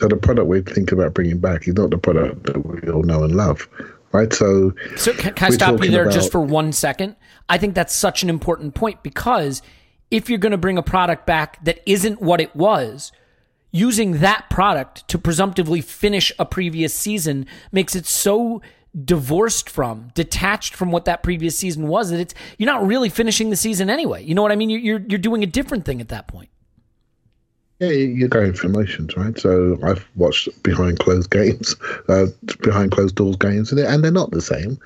[0.00, 3.04] So the product we think about bringing back is not the product that we all
[3.04, 3.68] know and love,
[4.12, 4.32] right?
[4.32, 7.16] So, so can, can I stop you there about, just for one second?
[7.48, 9.62] I think that's such an important point because
[10.10, 13.12] if you're going to bring a product back that isn't what it was,
[13.72, 18.60] using that product to presumptively finish a previous season makes it so
[19.04, 23.50] divorced from, detached from what that previous season was that it's you're not really finishing
[23.50, 24.24] the season anyway.
[24.24, 24.70] You know what I mean?
[24.70, 26.50] You're you're doing a different thing at that point.
[27.80, 29.38] Yeah, you're going for emotions, right?
[29.38, 31.76] So I've watched behind closed games,
[32.10, 32.26] uh,
[32.62, 34.78] behind closed doors games, and they're, not the same.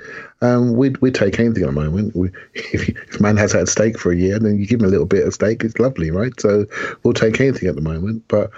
[0.43, 2.15] Um, we we take anything at the moment.
[2.15, 4.91] We, if, if man has had steak for a year, then you give him a
[4.91, 6.39] little bit of steak, it's lovely, right?
[6.41, 6.67] So
[7.03, 8.53] we'll take anything at the moment, but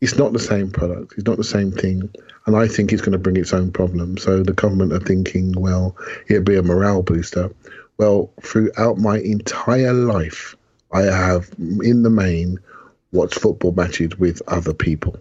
[0.00, 1.12] it's not the same product.
[1.18, 2.08] It's not the same thing,
[2.46, 4.22] and I think it's going to bring its own problems.
[4.22, 5.94] So the government are thinking, well,
[6.28, 7.50] it'll be a morale booster.
[7.98, 10.56] Well, throughout my entire life,
[10.92, 12.58] I have, in the main
[13.12, 15.16] watch football matches with other people.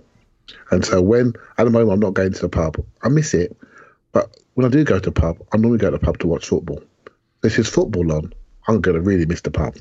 [0.71, 3.55] And so when at the moment I'm not going to the pub, I miss it.
[4.11, 6.27] But when I do go to the pub, I normally go to the pub to
[6.27, 6.81] watch football.
[7.41, 8.33] This is football on.
[8.67, 9.75] I'm going to really miss the pub.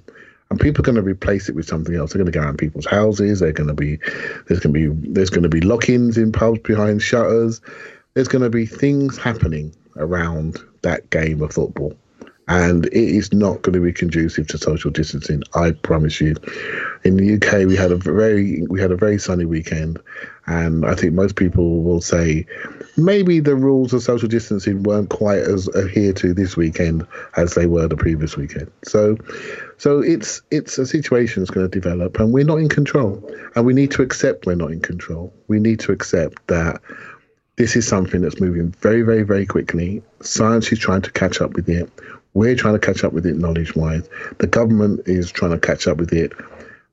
[0.50, 2.12] And people are going to replace it with something else.
[2.12, 3.40] They're going to go around people's houses.
[3.40, 3.98] They're going to be
[4.46, 7.60] there's going to be there's going to be lock-ins in pubs behind shutters.
[8.12, 11.96] There's going to be things happening around that game of football
[12.48, 15.42] and it is not going to be conducive to social distancing.
[15.54, 16.36] I promise you.
[17.04, 19.98] In the UK, we had a very we had a very sunny weekend,
[20.46, 22.46] and I think most people will say
[22.96, 27.66] maybe the rules of social distancing weren't quite as adhered to this weekend as they
[27.66, 28.70] were the previous weekend.
[28.84, 29.16] So,
[29.78, 33.22] so it's it's a situation that's going to develop, and we're not in control,
[33.54, 35.32] and we need to accept we're not in control.
[35.48, 36.80] We need to accept that
[37.56, 40.02] this is something that's moving very, very, very quickly.
[40.20, 41.88] Science is trying to catch up with it.
[42.34, 44.08] We're trying to catch up with it knowledge wise.
[44.38, 46.32] The government is trying to catch up with it.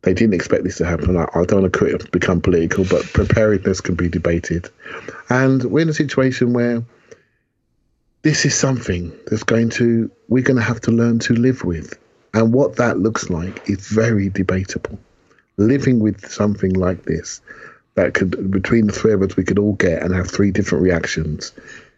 [0.04, 1.18] They didn't expect this to happen.
[1.18, 4.70] I, I don't want to become political, but preparedness can be debated.
[5.30, 6.84] And we're in a situation where
[8.22, 11.98] this is something that's going to, we're going to have to learn to live with.
[12.34, 14.98] And what that looks like is very debatable.
[15.58, 17.42] Living with something like this,
[17.96, 20.84] that could, between the three of us, we could all get and have three different
[20.84, 21.52] reactions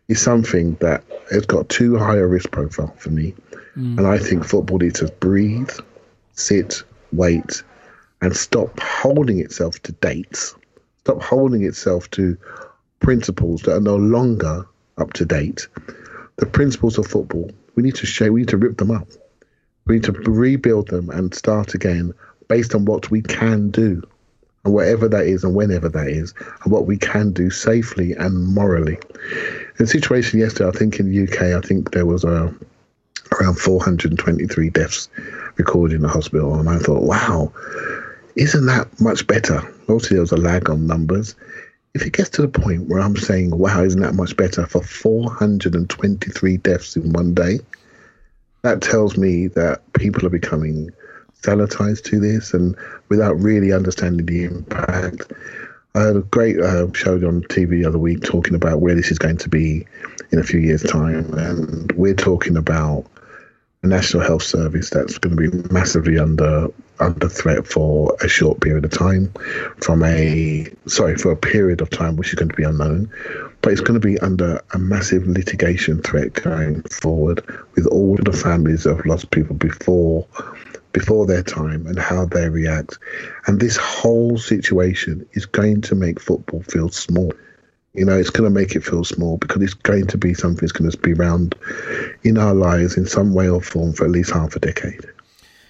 [0.07, 3.33] is something that has got too high a risk profile for me.
[3.77, 3.97] Mm.
[3.97, 5.71] And I think football needs to breathe,
[6.33, 7.63] sit, wait,
[8.21, 10.55] and stop holding itself to dates,
[10.99, 12.37] stop holding itself to
[12.99, 14.65] principles that are no longer
[14.97, 15.67] up to date.
[16.37, 19.07] The principles of football, we need to show, we need to rip them up.
[19.85, 22.13] We need to rebuild them and start again
[22.47, 24.01] based on what we can do
[24.71, 28.97] whatever that is and whenever that is, and what we can do safely and morally.
[29.77, 32.51] The situation yesterday, I think in the UK, I think there was a, uh,
[33.39, 35.09] around 423 deaths
[35.57, 37.51] recorded in the hospital, and I thought, wow,
[38.35, 39.57] isn't that much better?
[39.89, 41.35] Obviously, there was a lag on numbers.
[41.93, 44.81] If it gets to the point where I'm saying, wow, isn't that much better for
[44.81, 47.59] 423 deaths in one day,
[48.61, 50.91] that tells me that people are becoming
[51.43, 52.75] sanitized to this and
[53.09, 55.31] without really understanding the impact.
[55.95, 59.11] I had a great uh, show on TV the other week talking about where this
[59.11, 59.85] is going to be
[60.31, 63.05] in a few years' time, and we're talking about
[63.83, 68.61] a national health service that's going to be massively under under threat for a short
[68.61, 69.31] period of time,
[69.81, 73.11] from a sorry for a period of time which is going to be unknown,
[73.61, 77.43] but it's going to be under a massive litigation threat going forward
[77.75, 80.25] with all the families that have lost people before
[80.93, 82.97] before their time and how they react.
[83.47, 87.33] And this whole situation is going to make football feel small.
[87.93, 90.61] You know, it's going to make it feel small because it's going to be something
[90.61, 91.55] that's going to be around
[92.23, 95.05] in our lives in some way or form for at least half a decade.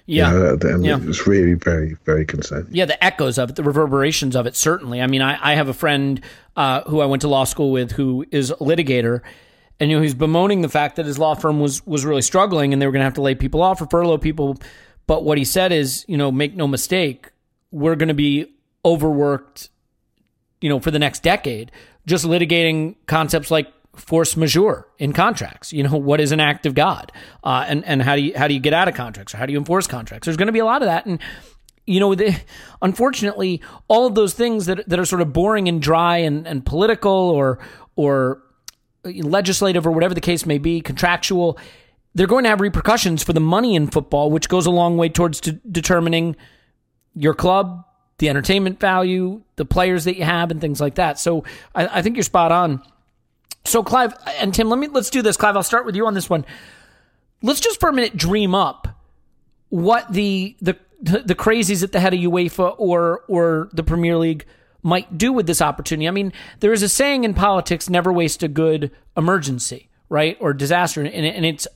[0.05, 0.31] Yeah.
[0.31, 0.99] You know, and Yeah.
[1.01, 2.67] it's really very, very concerning.
[2.71, 5.01] Yeah, the echoes of it, the reverberations of it, certainly.
[5.01, 6.19] I mean, I, I have a friend
[6.57, 9.21] uh, who I went to law school with who is a litigator,
[9.79, 12.73] and you know he's bemoaning the fact that his law firm was was really struggling,
[12.73, 14.57] and they were going to have to lay people off or furlough people.
[15.07, 17.31] But what he said is, you know, make no mistake,
[17.71, 18.53] we're going to be
[18.85, 19.69] overworked,
[20.61, 21.71] you know, for the next decade,
[22.05, 25.73] just litigating concepts like force majeure in contracts.
[25.73, 27.11] You know, what is an act of God,
[27.43, 29.45] uh, and and how do you how do you get out of contracts, or how
[29.45, 30.25] do you enforce contracts?
[30.25, 31.19] There's going to be a lot of that, and
[31.85, 32.39] you know, the,
[32.81, 36.65] unfortunately, all of those things that that are sort of boring and dry and, and
[36.65, 37.59] political or
[37.95, 38.41] or
[39.03, 41.57] legislative or whatever the case may be, contractual,
[42.15, 45.09] they're going to have repercussions for the money in football, which goes a long way
[45.09, 46.35] towards de- determining
[47.15, 47.85] your club,
[48.19, 51.19] the entertainment value, the players that you have, and things like that.
[51.19, 52.81] So I, I think you're spot on.
[53.65, 55.37] So Clive and Tim, let me let's do this.
[55.37, 56.45] Clive, I'll start with you on this one.
[57.41, 58.87] Let's just for a minute dream up
[59.69, 64.45] what the the the crazies at the head of UEFA or or the Premier League
[64.83, 66.07] might do with this opportunity.
[66.07, 70.53] I mean, there is a saying in politics: never waste a good emergency, right, or
[70.53, 71.67] disaster, and, and it's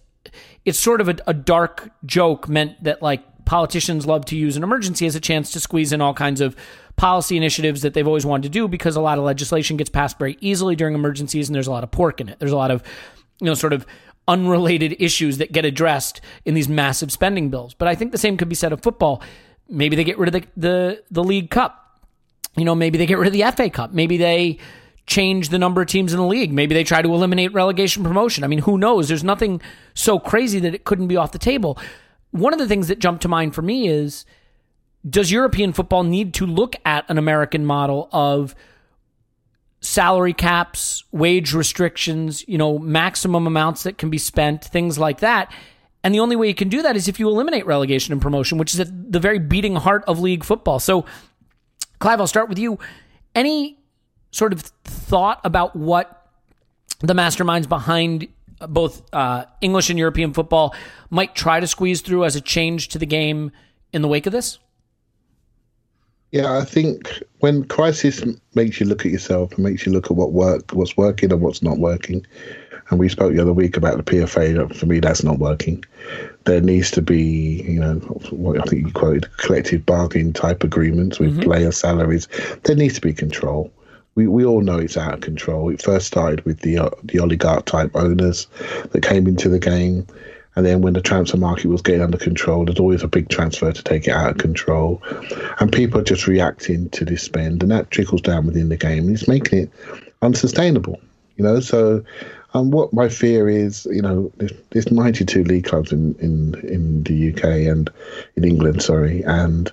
[0.67, 4.63] it's sort of a, a dark joke meant that like politicians love to use an
[4.63, 6.58] emergency as a chance to squeeze in all kinds of
[6.97, 10.19] policy initiatives that they've always wanted to do because a lot of legislation gets passed
[10.19, 12.38] very easily during emergencies and there's a lot of pork in it.
[12.39, 12.84] There's a lot of,
[13.39, 13.88] you know, sort of
[14.27, 17.73] unrelated issues that get addressed in these massive spending bills.
[17.73, 19.23] But I think the same could be said of football.
[19.69, 22.01] Maybe they get rid of the, the, the League Cup.
[22.58, 23.93] You know, maybe they get rid of the FA Cup.
[23.93, 24.58] Maybe they
[25.08, 26.52] change the number of teams in the league.
[26.52, 28.43] Maybe they try to eliminate relegation promotion.
[28.43, 29.08] I mean, who knows?
[29.08, 29.62] There's nothing
[29.93, 31.80] so crazy that it couldn't be off the table.
[32.32, 34.26] One of the things that jumped to mind for me is
[35.10, 38.54] does European football need to look at an American model of
[39.80, 45.52] salary caps, wage restrictions, you know, maximum amounts that can be spent, things like that?
[46.04, 48.58] And the only way you can do that is if you eliminate relegation and promotion,
[48.58, 50.80] which is at the very beating heart of league football.
[50.80, 51.06] So,
[52.00, 52.78] Clive, I'll start with you.
[53.34, 53.76] Any
[54.38, 56.28] sort of thought about what
[57.00, 58.28] the masterminds behind
[58.69, 60.76] both uh, English and European football
[61.10, 63.52] might try to squeeze through as a change to the game
[63.93, 64.60] in the wake of this?
[66.32, 68.23] Yeah, I think when crisis
[68.54, 71.41] makes you look at yourself and makes you look at what work, what's working and
[71.41, 72.26] what's not working,
[72.89, 74.76] and we spoke the other week about the PFA.
[74.76, 75.84] For me, that's not working.
[76.43, 77.95] There needs to be, you know,
[78.32, 82.28] what I think you quoted collective bargaining type agreements with player salaries.
[82.63, 83.71] There needs to be control.
[84.17, 85.69] We we all know it's out of control.
[85.69, 88.47] It first started with the uh, the oligarch type owners
[88.91, 90.08] that came into the game.
[90.56, 93.71] And then when the transfer market was getting under control, there's always a big transfer
[93.71, 95.03] to take it out of control.
[95.60, 99.06] And people are just reacting to this spend, and that trickles down within the game.
[99.06, 99.71] And it's making it
[100.23, 100.99] unsustainable,
[101.36, 101.60] you know.
[101.60, 102.03] So,
[102.56, 107.03] um, what my fear is, you know, there's, there's 92 league clubs in, in, in
[107.03, 107.88] the UK and
[108.36, 109.71] in England, sorry, and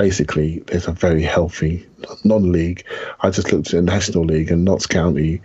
[0.00, 1.86] basically there's a very healthy
[2.24, 2.84] non-league.
[3.20, 5.42] I just looked at the National League, and Notts County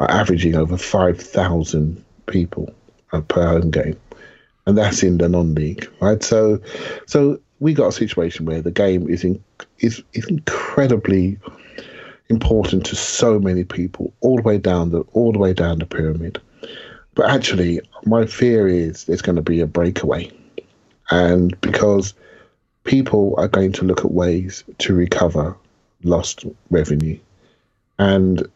[0.00, 2.72] are averaging over 5,000 people
[3.12, 3.98] uh, per home game
[4.68, 6.22] and that's in the non-league, right?
[6.22, 6.60] So,
[7.06, 9.42] so we got a situation where the game is in,
[9.78, 11.38] is is incredibly
[12.28, 15.86] important to so many people, all the way down the all the way down the
[15.86, 16.38] pyramid.
[17.14, 20.30] But actually, my fear is there's going to be a breakaway,
[21.10, 22.12] and because
[22.88, 25.54] people are going to look at ways to recover
[26.02, 27.18] lost revenue,
[27.98, 28.48] and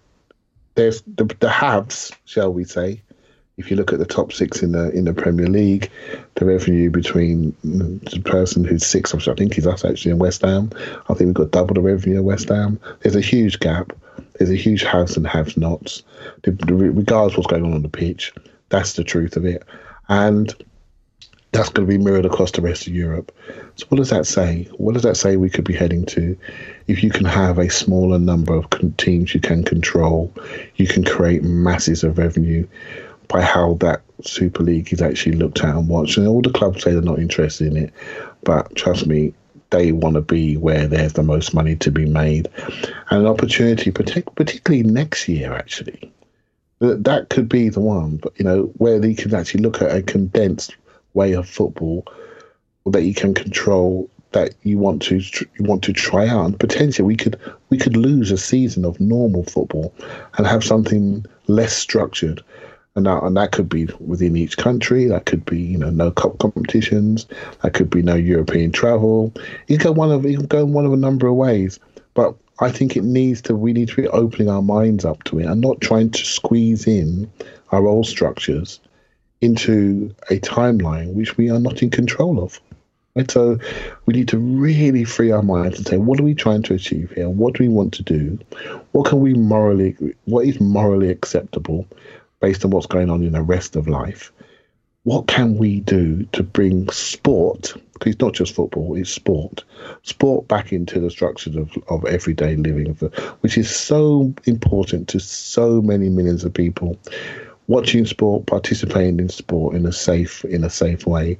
[0.74, 3.02] there's the, the haves, shall we say,
[3.58, 5.90] if you look at the top six in the in the Premier League,
[6.36, 10.40] the revenue between the person who's six, which I think is us actually in West
[10.42, 10.70] Ham,
[11.10, 12.80] I think we've got double the revenue at West Ham.
[13.00, 13.92] There's a huge gap.
[14.38, 16.02] There's a huge haves and have-nots.
[16.46, 18.32] Regardless what's going on on the pitch,
[18.70, 19.62] that's the truth of it,
[20.08, 20.54] and
[21.52, 23.30] that's going to be mirrored across the rest of Europe.
[23.76, 24.64] So what does that say?
[24.78, 26.36] What does that say we could be heading to?
[26.86, 30.32] If you can have a smaller number of teams you can control,
[30.76, 32.66] you can create masses of revenue
[33.28, 36.16] by how that Super League is actually looked at and watched.
[36.16, 37.92] And all the clubs say they're not interested in it,
[38.44, 39.34] but trust me,
[39.70, 42.48] they want to be where there's the most money to be made,
[43.10, 46.12] and an opportunity, particularly next year, actually.
[46.80, 50.02] That could be the one, but you know where they can actually look at a
[50.02, 50.76] condensed
[51.14, 52.04] way of football
[52.86, 57.06] that you can control that you want to you want to try out and potentially
[57.06, 59.94] we could we could lose a season of normal football
[60.36, 62.42] and have something less structured
[62.94, 65.06] and that, and that could be within each country.
[65.06, 67.26] That could be, you know, no cup competitions.
[67.62, 69.32] That could be no European travel.
[69.66, 71.78] You can go one of you can go one of a number of ways.
[72.14, 73.56] But I think it needs to.
[73.56, 76.86] We need to be opening our minds up to it and not trying to squeeze
[76.86, 77.30] in
[77.70, 78.78] our old structures
[79.42, 82.58] into a timeline which we are not in control of.
[83.14, 83.30] Right?
[83.30, 83.58] So
[84.06, 87.10] we need to really free our minds and say, what are we trying to achieve
[87.10, 87.28] here?
[87.28, 88.38] What do we want to do?
[88.92, 89.96] What can we morally?
[90.24, 91.86] What is morally acceptable
[92.40, 94.32] based on what's going on in the rest of life?
[95.04, 97.74] What can we do to bring sport?
[97.92, 99.64] Because it's not just football; it's sport.
[100.04, 102.94] Sport back into the structures of, of everyday living,
[103.40, 106.96] which is so important to so many millions of people
[107.66, 111.38] watching sport, participating in sport in a safe in a safe way.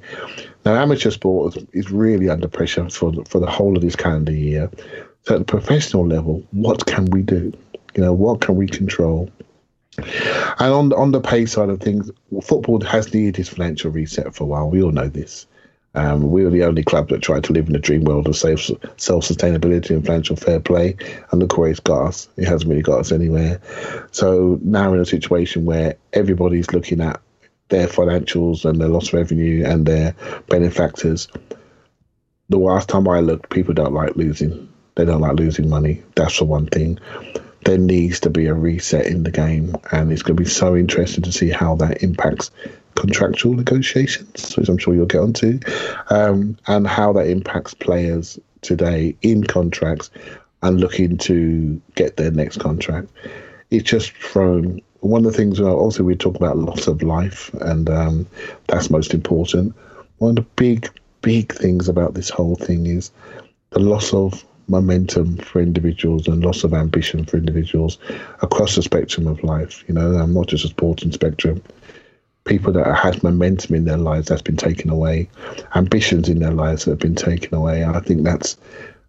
[0.65, 4.69] Now, amateur sport is really under pressure for for the whole of this calendar year.
[5.23, 7.53] So, at the professional level, what can we do?
[7.95, 9.29] You know, what can we control?
[9.97, 12.09] And on on the pay side of things,
[12.41, 14.69] football has needed its financial reset for a while.
[14.69, 15.45] We all know this.
[15.95, 18.35] Um, we were the only club that tried to live in a dream world of
[18.35, 20.95] self sustainability and financial fair play,
[21.31, 22.27] and look where it's got us.
[22.37, 23.61] It hasn't really got us anywhere.
[24.11, 27.21] So now we're in a situation where everybody's looking at
[27.69, 30.15] their financials and their lost revenue and their
[30.49, 31.27] benefactors.
[32.49, 34.69] The last time I looked, people don't like losing.
[34.95, 36.03] They don't like losing money.
[36.15, 36.99] That's the one thing
[37.65, 40.75] there needs to be a reset in the game, and it's going to be so
[40.75, 42.51] interesting to see how that impacts
[42.95, 45.59] contractual negotiations, which I'm sure you'll get onto,
[46.09, 50.09] um, and how that impacts players today in contracts
[50.61, 53.09] and looking to get their next contract.
[53.69, 55.59] It's just thrown one of the things.
[55.59, 58.27] Also, we talk about loss of life, and um,
[58.67, 59.75] that's most important.
[60.19, 60.89] One of the big,
[61.21, 63.11] big things about this whole thing is
[63.71, 67.97] the loss of momentum for individuals and loss of ambition for individuals
[68.41, 69.83] across the spectrum of life.
[69.87, 71.61] You know, um, not just a sporting spectrum.
[72.45, 75.29] People that had momentum in their lives that's been taken away,
[75.75, 77.85] ambitions in their lives that have been taken away.
[77.85, 78.57] I think that's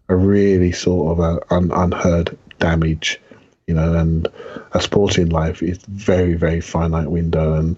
[0.07, 3.19] a really sort of a un- unheard damage,
[3.67, 3.93] you know.
[3.93, 4.27] And
[4.73, 7.75] a sporting life is very, very finite window, and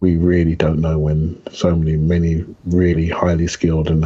[0.00, 4.04] we really don't know when so many, many really highly skilled and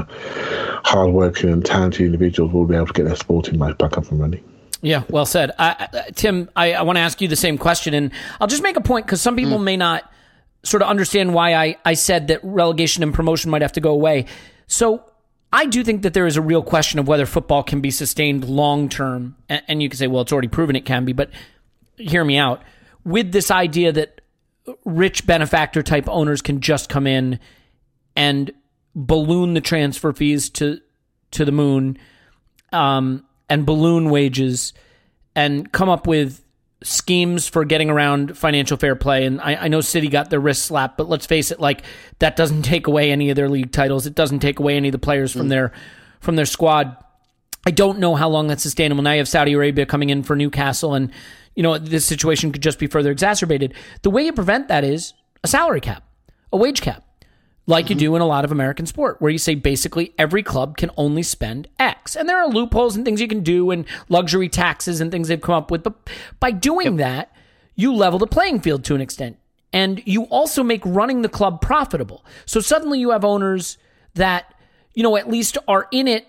[0.84, 4.20] hardworking and talented individuals will be able to get their sporting life back up and
[4.20, 4.42] running.
[4.80, 5.52] Yeah, well said.
[5.58, 8.76] I, Tim, I, I want to ask you the same question, and I'll just make
[8.76, 9.64] a point because some people mm.
[9.64, 10.10] may not
[10.64, 13.90] sort of understand why I, I said that relegation and promotion might have to go
[13.90, 14.26] away.
[14.66, 15.04] So
[15.52, 18.48] I do think that there is a real question of whether football can be sustained
[18.48, 19.36] long term.
[19.48, 21.30] And, and you can say, well, it's already proven it can be, but
[21.96, 22.62] hear me out.
[23.04, 24.21] With this idea that
[24.84, 27.38] rich benefactor type owners can just come in
[28.16, 28.52] and
[28.94, 30.80] balloon the transfer fees to
[31.30, 31.98] to the moon
[32.72, 34.72] um, and balloon wages
[35.34, 36.42] and come up with
[36.82, 39.24] schemes for getting around financial fair play.
[39.24, 41.82] And I, I, know City got their wrist slapped, but let's face it, like
[42.18, 44.06] that doesn't take away any of their league titles.
[44.06, 45.50] It doesn't take away any of the players from mm.
[45.50, 45.72] their
[46.20, 46.96] from their squad.
[47.64, 49.02] I don't know how long that's sustainable.
[49.02, 51.10] Now you have Saudi Arabia coming in for Newcastle, and
[51.54, 53.74] you know this situation could just be further exacerbated.
[54.02, 56.04] The way you prevent that is a salary cap,
[56.52, 57.04] a wage cap
[57.66, 60.76] like you do in a lot of American sport, where you say basically every club
[60.76, 62.16] can only spend X.
[62.16, 65.40] And there are loopholes and things you can do and luxury taxes and things they've
[65.40, 65.82] come up with.
[65.82, 66.96] But by doing yep.
[66.96, 67.36] that,
[67.74, 69.38] you level the playing field to an extent.
[69.72, 72.24] And you also make running the club profitable.
[72.46, 73.78] So suddenly you have owners
[74.14, 74.52] that,
[74.94, 76.26] you know, at least are in it,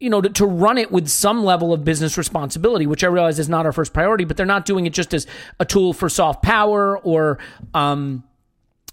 [0.00, 3.38] you know, to, to run it with some level of business responsibility, which I realize
[3.38, 5.26] is not our first priority, but they're not doing it just as
[5.60, 7.38] a tool for soft power or,
[7.74, 8.24] um,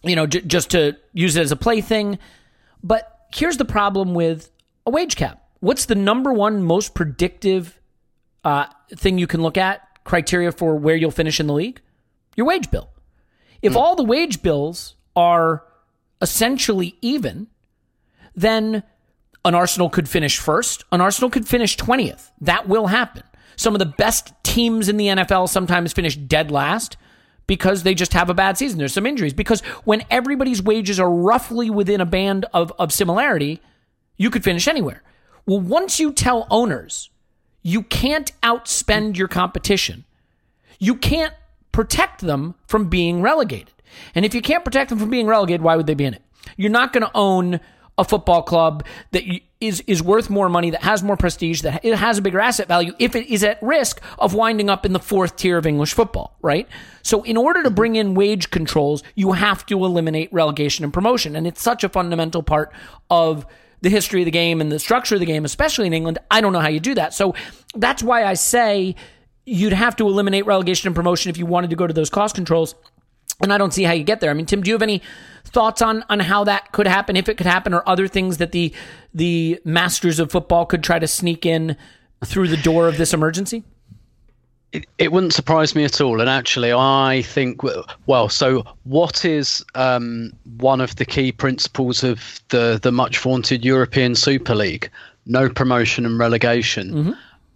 [0.04, 2.20] you know, j- just to use it as a plaything.
[2.84, 4.52] But here's the problem with
[4.86, 5.42] a wage cap.
[5.62, 7.80] What's the number one most predictive
[8.44, 11.82] uh, thing you can look at, criteria for where you'll finish in the league?
[12.36, 12.90] Your wage bill.
[13.62, 13.78] If mm.
[13.78, 15.64] all the wage bills are
[16.22, 17.48] essentially even,
[18.36, 18.84] then
[19.46, 20.84] an Arsenal could finish first.
[20.92, 22.32] An Arsenal could finish 20th.
[22.42, 23.24] That will happen.
[23.56, 26.98] Some of the best teams in the NFL sometimes finish dead last
[27.48, 28.78] because they just have a bad season.
[28.78, 29.34] There's some injuries.
[29.34, 33.62] Because when everybody's wages are roughly within a band of, of similarity,
[34.18, 35.02] you could finish anywhere.
[35.46, 37.10] Well, once you tell owners
[37.64, 40.06] you can't outspend your competition,
[40.80, 41.34] you can't
[41.72, 43.74] protect them from being relegated.
[44.14, 46.22] And if you can't protect them from being relegated, why would they be in it?
[46.56, 47.60] You're not going to own
[47.98, 49.24] a football club that
[49.60, 52.68] is is worth more money, that has more prestige, that it has a bigger asset
[52.68, 55.94] value if it is at risk of winding up in the fourth tier of English
[55.94, 56.68] football, right?
[57.02, 61.36] So in order to bring in wage controls, you have to eliminate relegation and promotion,
[61.36, 62.72] and it's such a fundamental part
[63.10, 63.46] of
[63.82, 66.20] the history of the game and the structure of the game, especially in England.
[66.30, 67.14] I don't know how you do that.
[67.14, 67.36] So
[67.76, 68.96] that's why I say
[69.46, 72.36] you'd have to eliminate relegation and promotion if you wanted to go to those cost
[72.36, 72.76] controls.
[73.40, 74.32] And I don't see how you get there.
[74.32, 75.02] I mean, Tim, do you have any
[75.48, 78.52] thoughts on on how that could happen, if it could happen, or other things that
[78.52, 78.74] the
[79.14, 81.76] the masters of football could try to sneak in
[82.26, 83.64] through the door of this emergency?
[84.74, 86.20] It, it wouldn't surprise me at all.
[86.20, 87.62] And actually, I think,
[88.06, 93.64] well, so what is um, one of the key principles of the, the much vaunted
[93.64, 94.90] European Super League?
[95.26, 96.92] No promotion and relegation.
[96.94, 97.12] Mm-hmm.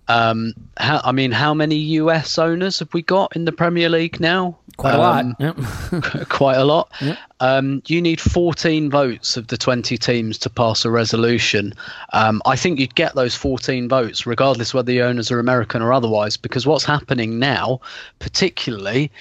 [0.07, 4.19] Um, how, I mean, how many US owners have we got in the Premier League
[4.19, 4.57] now?
[4.81, 5.55] Quite a Um, lot.
[5.91, 6.27] Yep.
[6.29, 6.91] quite a lot.
[7.01, 7.17] Yep.
[7.39, 11.73] Um, you need 14 votes of the 20 teams to pass a resolution.
[12.13, 15.93] Um, I think you'd get those 14 votes, regardless whether the owners are American or
[15.93, 17.79] otherwise, because what's happening now,
[18.19, 19.11] particularly,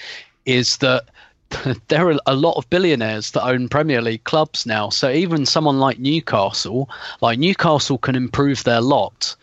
[0.45, 1.05] is that
[1.89, 4.89] there are a lot of billionaires that own Premier League clubs now.
[4.89, 6.89] So even someone like Newcastle,
[7.21, 9.35] like Newcastle can improve their lot,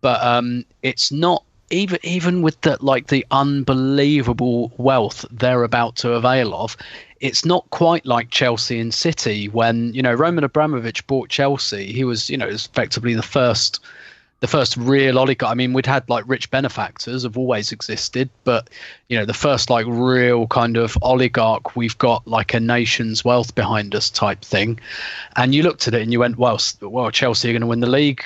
[0.00, 6.12] but um, it's not even even with the like the unbelievable wealth they're about to
[6.12, 6.76] avail of.
[7.20, 11.92] It's not quite like Chelsea and City when you know Roman Abramovich bought Chelsea.
[11.92, 13.80] He was you know effectively the first
[14.40, 15.50] the first real oligarch.
[15.50, 18.70] I mean, we'd had like rich benefactors have always existed, but
[19.08, 23.54] you know, the first like real kind of oligarch, we've got like a nation's wealth
[23.54, 24.80] behind us type thing.
[25.36, 27.80] And you looked at it and you went, well, well, Chelsea are going to win
[27.80, 28.24] the league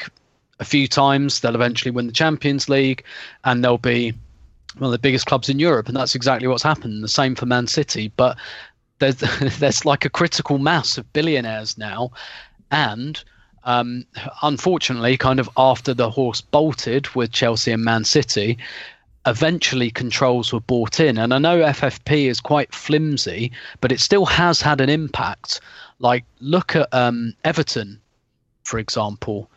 [0.60, 1.40] a few times.
[1.40, 3.04] They'll eventually win the Champions League,
[3.44, 4.12] and they'll be
[4.78, 5.88] one of the biggest clubs in Europe.
[5.88, 7.02] And that's exactly what's happened.
[7.02, 8.36] The same for Man City, but
[8.98, 9.16] there's
[9.58, 12.10] there's like a critical mass of billionaires now,
[12.70, 13.22] and
[13.64, 14.06] um,
[14.42, 18.58] unfortunately, kind of after the horse bolted with Chelsea and Man City,
[19.26, 21.18] eventually controls were bought in.
[21.18, 25.60] And I know FFP is quite flimsy, but it still has had an impact.
[25.98, 28.00] Like, look at um, Everton,
[28.64, 29.50] for example.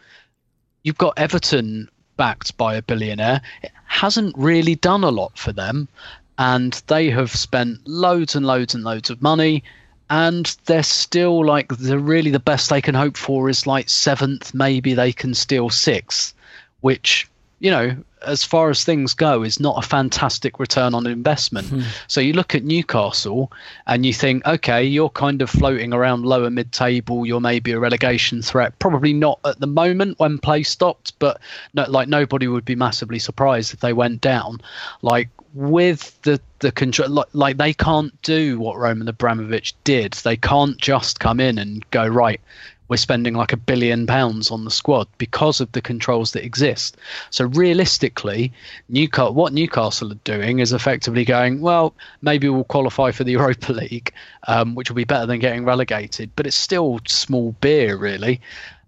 [0.87, 3.41] You've got Everton backed by a billionaire.
[3.61, 5.89] It hasn't really done a lot for them.
[6.37, 9.65] And they have spent loads and loads and loads of money
[10.09, 14.53] and they're still like the really the best they can hope for is like seventh
[14.53, 16.33] maybe they can steal sixth
[16.79, 17.27] which
[17.59, 17.93] you know
[18.25, 21.67] as far as things go is not a fantastic return on investment.
[21.67, 21.81] Hmm.
[22.07, 23.51] So you look at newcastle
[23.85, 27.79] and you think okay you're kind of floating around lower mid table you're maybe a
[27.79, 28.77] relegation threat.
[28.79, 31.39] Probably not at the moment when play stopped but
[31.73, 34.61] no, like nobody would be massively surprised if they went down.
[35.01, 40.13] Like with the the control like, like they can't do what Roman Abramovich did.
[40.13, 42.41] They can't just come in and go right
[42.87, 46.97] we're spending like a billion pounds on the squad because of the controls that exist.
[47.29, 48.51] So realistically
[48.89, 53.73] Newcastle what Newcastle are doing is effectively going well maybe we'll qualify for the Europa
[53.73, 54.11] League
[54.47, 58.41] um, which will be better than getting relegated but it's still small beer really.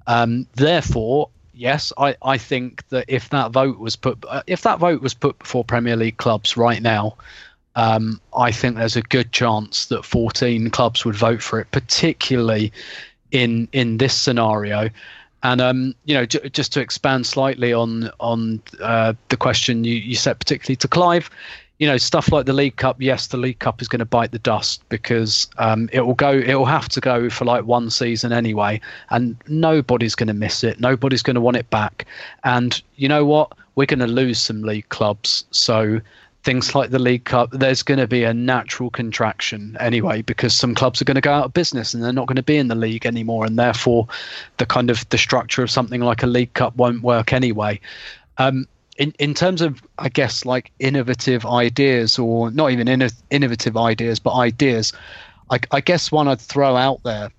[0.08, 1.30] Um, therefore
[1.60, 5.14] yes, I, I think that if that vote was put uh, if that vote was
[5.14, 7.18] put before Premier League clubs right now,
[7.76, 12.72] um, I think there's a good chance that 14 clubs would vote for it, particularly
[13.32, 14.89] in in this scenario.
[15.41, 19.95] And um, you know, j- just to expand slightly on on uh, the question you,
[19.95, 21.30] you set particularly to Clive,
[21.80, 22.97] you know, stuff like the League Cup.
[23.01, 26.32] Yes, the League Cup is going to bite the dust because um, it will go.
[26.32, 30.63] It will have to go for like one season anyway, and nobody's going to miss
[30.63, 30.80] it.
[30.82, 32.05] Nobody's going to want it back.
[32.43, 33.53] And you know what?
[33.75, 35.45] We're going to lose some league clubs.
[35.51, 36.01] So
[36.44, 40.74] things like the League Cup, there's going to be a natural contraction anyway because some
[40.74, 42.70] clubs are going to go out of business and they're not going to be in
[42.70, 44.08] the league anymore, and therefore
[44.58, 47.80] the kind of the structure of something like a League Cup won't work anyway.
[48.38, 48.68] Um,
[48.98, 54.20] in, in terms of, I guess, like innovative ideas, or not even inno- innovative ideas,
[54.20, 54.94] but ideas,
[55.50, 57.32] I, I guess one I'd throw out there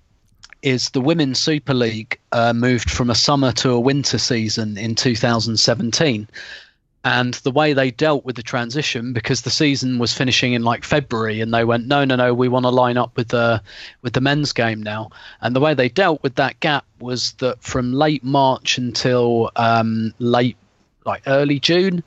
[0.63, 4.95] is the Women's Super League uh, moved from a summer to a winter season in
[4.95, 6.27] 2017.
[7.03, 10.83] And the way they dealt with the transition, because the season was finishing in like
[10.83, 13.61] February, and they went, no, no, no, we want to line up with the
[14.03, 15.09] with the men's game now.
[15.41, 20.13] And the way they dealt with that gap was that from late March until um,
[20.19, 20.57] late
[21.05, 22.03] like early June.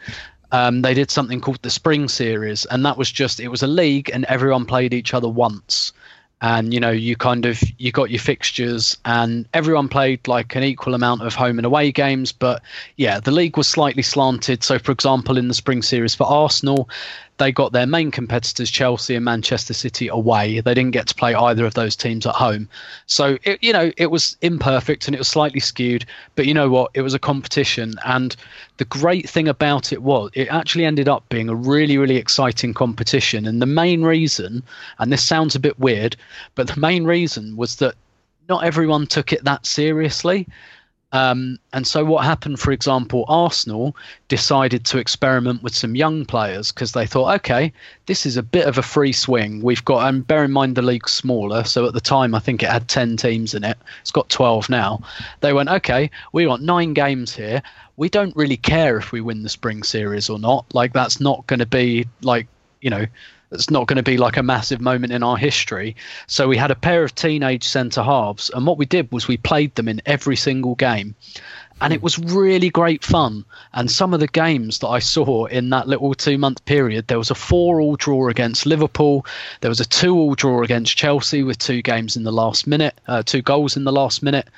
[0.52, 3.66] Um, they did something called the Spring Series, and that was just it was a
[3.66, 5.92] league, and everyone played each other once.
[6.44, 10.62] And you know, you kind of you got your fixtures, and everyone played like an
[10.62, 12.32] equal amount of home and away games.
[12.32, 12.60] But
[12.96, 14.62] yeah, the league was slightly slanted.
[14.62, 16.90] So, for example, in the Spring Series for Arsenal,
[17.38, 20.60] they got their main competitors Chelsea and Manchester City away.
[20.60, 22.68] They didn't get to play either of those teams at home.
[23.06, 26.06] So it, you know it was imperfect and it was slightly skewed,
[26.36, 26.90] but you know what?
[26.94, 28.36] It was a competition, and
[28.76, 32.74] the great thing about it was it actually ended up being a really really exciting
[32.74, 33.46] competition.
[33.46, 34.62] And the main reason,
[34.98, 36.16] and this sounds a bit weird,
[36.54, 37.94] but the main reason was that
[38.48, 40.46] not everyone took it that seriously
[41.14, 43.96] Um, and so, what happened, for example, Arsenal
[44.26, 47.72] decided to experiment with some young players because they thought, okay,
[48.06, 49.62] this is a bit of a free swing.
[49.62, 52.64] We've got, and bear in mind the league's smaller, so at the time I think
[52.64, 53.78] it had 10 teams in it.
[54.00, 55.02] It's got 12 now.
[55.40, 57.62] They went, okay, we got nine games here.
[57.96, 60.66] We don't really care if we win the spring series or not.
[60.74, 62.48] Like, that's not going to be like,
[62.80, 63.06] you know,
[63.54, 65.96] it's not going to be like a massive moment in our history.
[66.26, 69.36] So we had a pair of teenage centre halves, and what we did was we
[69.36, 71.14] played them in every single game.
[71.80, 73.44] And it was really great fun.
[73.72, 77.18] And some of the games that I saw in that little two month period, there
[77.18, 79.26] was a four all draw against Liverpool.
[79.60, 82.94] There was a two all draw against Chelsea with two games in the last minute,
[83.08, 84.48] uh, two goals in the last minute,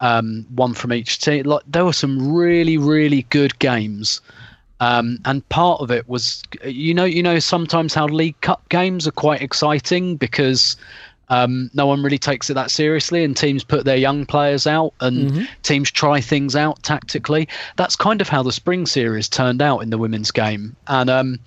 [0.00, 1.46] um, one from each team.
[1.46, 4.20] Like there were some really, really good games.
[4.82, 9.06] Um, and part of it was, you know, you know, sometimes how League Cup games
[9.06, 10.76] are quite exciting because
[11.28, 14.92] um, no one really takes it that seriously, and teams put their young players out,
[14.98, 15.44] and mm-hmm.
[15.62, 17.48] teams try things out tactically.
[17.76, 21.38] That's kind of how the spring series turned out in the women's game, and um,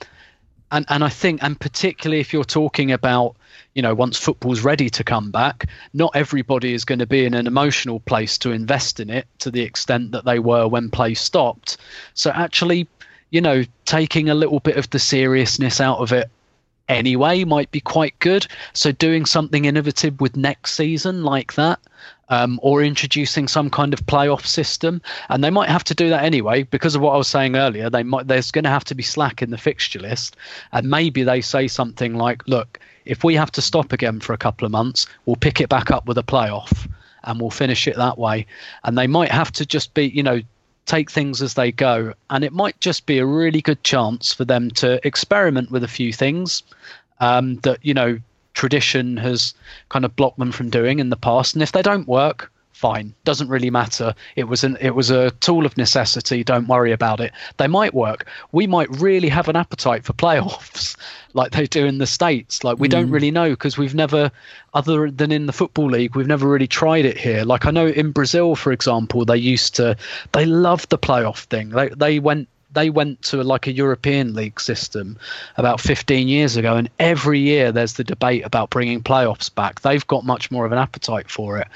[0.72, 3.36] and and I think, and particularly if you're talking about
[3.76, 7.34] you know, once football's ready to come back, not everybody is going to be in
[7.34, 11.14] an emotional place to invest in it to the extent that they were when play
[11.14, 11.78] stopped.
[12.14, 12.88] So actually
[13.30, 16.30] you know, taking a little bit of the seriousness out of it
[16.88, 18.47] anyway might be quite good.
[18.73, 21.80] So doing something innovative with next season like that.
[22.28, 24.99] Um, or introducing some kind of playoff system,
[25.30, 27.88] and they might have to do that anyway because of what I was saying earlier.
[27.88, 30.36] They might there's going to have to be slack in the fixture list,
[30.71, 34.39] and maybe they say something like, "Look, if we have to stop again for a
[34.39, 36.89] couple of months, we'll pick it back up with a playoff,
[37.26, 38.47] and we'll finish it that way."
[38.84, 40.41] And they might have to just be, you know,
[40.86, 42.14] take things as they go.
[42.30, 45.88] And it might just be a really good chance for them to experiment with a
[45.88, 46.64] few things
[47.20, 48.20] um, that, you know,
[48.54, 49.54] tradition has
[49.90, 51.54] kind of blocked them from doing in the past.
[51.54, 54.13] And if they don't work, fine doesn't really matter.
[54.36, 57.32] It was an it was a tool of necessity don't worry about it.
[57.55, 58.28] They might work.
[58.51, 60.97] We might really have an appetite for playoffs
[61.34, 62.65] like they do in the states.
[62.65, 62.91] Like we mm.
[62.91, 64.30] don't really know because we've never
[64.73, 67.45] other than in the football league we've never really tried it here.
[67.45, 69.95] Like i know in brazil for example they used to
[70.34, 71.69] they loved the playoff thing.
[71.69, 75.17] They they went they went to like a European league system
[75.57, 79.82] about 15 years ago, and every year there's the debate about bringing playoffs back.
[79.82, 81.67] They've got much more of an appetite for it.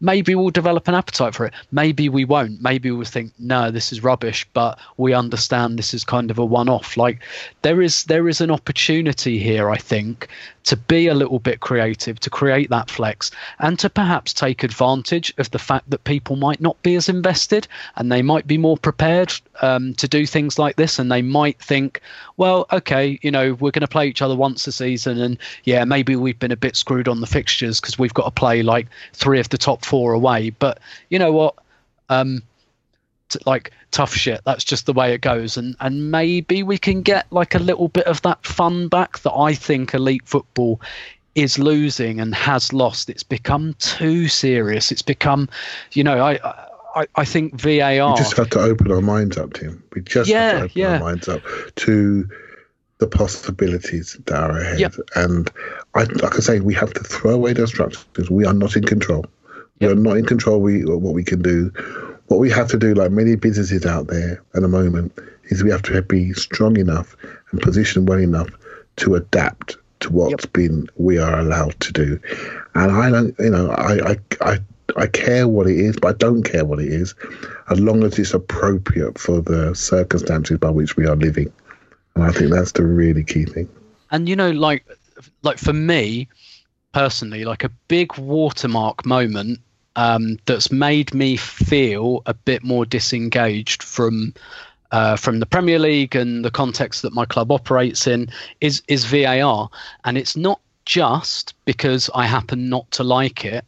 [0.00, 1.54] Maybe we'll develop an appetite for it.
[1.72, 2.62] Maybe we won't.
[2.62, 6.44] Maybe we'll think, no, this is rubbish, but we understand this is kind of a
[6.44, 6.96] one-off.
[6.96, 7.20] Like
[7.62, 10.28] there is there is an opportunity here, I think,
[10.64, 15.32] to be a little bit creative, to create that flex, and to perhaps take advantage
[15.38, 18.76] of the fact that people might not be as invested and they might be more
[18.76, 19.32] prepared
[19.62, 20.98] um, to do things like this.
[20.98, 22.00] And they might think,
[22.36, 25.20] well, okay, you know, we're going to play each other once a season.
[25.20, 28.30] And yeah, maybe we've been a bit screwed on the fixtures because we've got to
[28.30, 30.50] play like three of the top four away.
[30.50, 30.78] But
[31.10, 31.54] you know what?
[32.08, 32.42] Um,
[33.46, 34.40] like tough shit.
[34.44, 37.88] That's just the way it goes, and and maybe we can get like a little
[37.88, 40.80] bit of that fun back that I think elite football
[41.34, 43.10] is losing and has lost.
[43.10, 44.92] It's become too serious.
[44.92, 45.48] It's become,
[45.92, 46.68] you know, I.
[46.94, 48.12] I, I think VAR.
[48.12, 49.82] We just have to open our minds up, Tim.
[49.92, 50.92] We just yeah, have to open yeah.
[50.94, 51.42] our minds up
[51.76, 52.28] to
[52.98, 54.80] the possibilities that are ahead.
[54.80, 54.94] Yep.
[55.16, 55.50] And
[55.94, 58.04] I, like I say, we have to throw away those structures.
[58.12, 59.26] Because we are not in control.
[59.54, 59.56] Yep.
[59.80, 60.60] We are not in control.
[60.60, 61.72] We what we can do
[62.28, 65.12] what we have to do, like many businesses out there at the moment,
[65.44, 67.16] is we have to be strong enough
[67.50, 68.48] and positioned well enough
[68.96, 70.52] to adapt to what's yep.
[70.52, 72.20] been we are allowed to do.
[72.74, 74.58] And I don't, you know, I, I, I,
[74.96, 77.14] I care what it is, but I don't care what it is,
[77.70, 81.52] as long as it's appropriate for the circumstances by which we are living.
[82.14, 83.68] And I think that's the really key thing.
[84.10, 84.86] And you know, like,
[85.42, 86.28] like for me
[86.92, 89.60] personally, like a big watermark moment
[89.96, 94.34] um, that's made me feel a bit more disengaged from
[94.92, 98.28] uh, from the Premier League and the context that my club operates in
[98.60, 99.68] is is VAR,
[100.04, 103.64] and it's not just because I happen not to like it.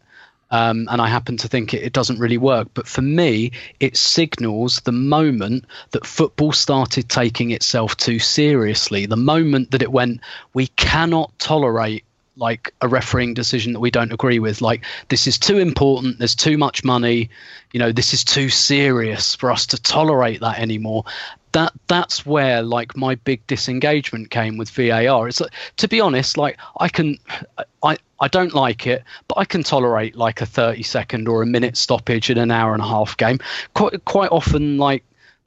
[0.50, 2.68] Um, and I happen to think it, it, doesn't really work.
[2.74, 9.06] But for me, it signals the moment that football started taking itself too seriously.
[9.06, 10.20] The moment that it went,
[10.54, 12.04] we cannot tolerate
[12.36, 16.34] like a refereeing decision that we don't agree with like this is too important there's
[16.34, 17.30] too much money
[17.72, 21.02] you know this is too serious for us to tolerate that anymore
[21.56, 26.36] that that's where like my big disengagement came with VAR it's like, to be honest
[26.36, 27.18] like I can
[27.82, 31.46] I I don't like it but I can tolerate like a 30 second or a
[31.46, 33.38] minute stoppage in an hour and a half game
[33.72, 35.02] quite quite often like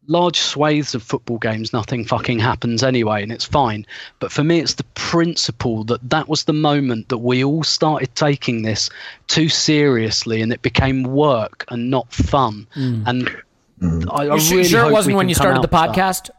[0.07, 3.85] large swathes of football games, nothing fucking happens anyway, and it's fine.
[4.17, 8.15] But for me, it's the principle that that was the moment that we all started
[8.15, 8.89] taking this
[9.27, 12.65] too seriously, and it became work and not fun.
[12.75, 13.03] Mm.
[13.05, 13.41] And
[13.81, 14.09] Mm-hmm.
[14.09, 16.29] I, I You really sure, sure it wasn't when you started the out of podcast?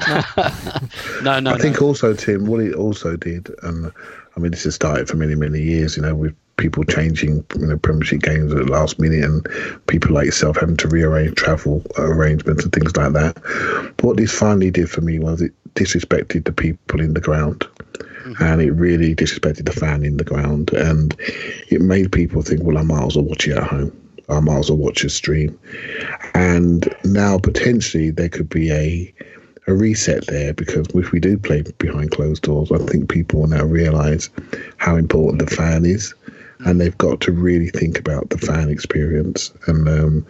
[1.22, 1.58] No, no, I no.
[1.58, 3.92] think also, Tim, what it also did, and
[4.36, 7.66] I mean, this has started for many, many years, you know, with people changing, you
[7.66, 9.46] know, Premiership games at the last minute and
[9.86, 13.34] people like yourself having to rearrange travel arrangements and things like that.
[13.96, 17.66] But what this finally did for me was it disrespected the people in the ground.
[18.24, 18.44] Mm-hmm.
[18.44, 20.72] And it really disrespected the fan in the ground.
[20.72, 21.16] And
[21.68, 23.92] it made people think, well, I might as well watch it at home.
[24.28, 25.58] I might as well watch a stream.
[26.34, 29.14] And now potentially there could be a
[29.66, 33.48] a reset there because if we do play behind closed doors, I think people will
[33.48, 34.30] now realise
[34.78, 36.14] how important the fan is.
[36.60, 39.52] And they've got to really think about the fan experience.
[39.66, 40.22] And um,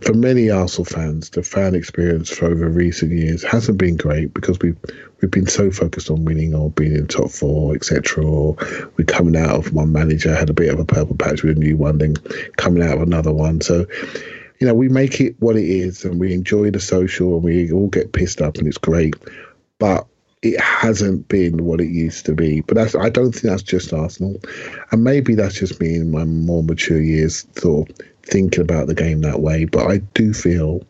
[0.00, 4.58] for many Arsenal fans, the fan experience for over recent years hasn't been great because
[4.60, 4.78] we've
[5.20, 8.24] we've been so focused on winning or being in top four, etc.
[8.24, 8.56] Or
[8.96, 11.60] we're coming out of one manager had a bit of a purple patch with a
[11.60, 12.14] new one, then
[12.56, 13.60] coming out of another one.
[13.60, 13.86] So
[14.62, 17.72] you know, we make it what it is and we enjoy the social and we
[17.72, 19.16] all get pissed up and it's great.
[19.80, 20.06] But
[20.42, 22.60] it hasn't been what it used to be.
[22.62, 24.40] But that's I don't think that's just Arsenal.
[24.90, 28.94] And maybe that's just me in my more mature years sort of thinking about the
[28.94, 29.64] game that way.
[29.64, 30.82] But I do feel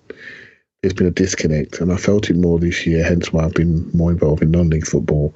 [0.80, 3.88] there's been a disconnect and I felt it more this year, hence why I've been
[3.92, 5.34] more involved in non league football.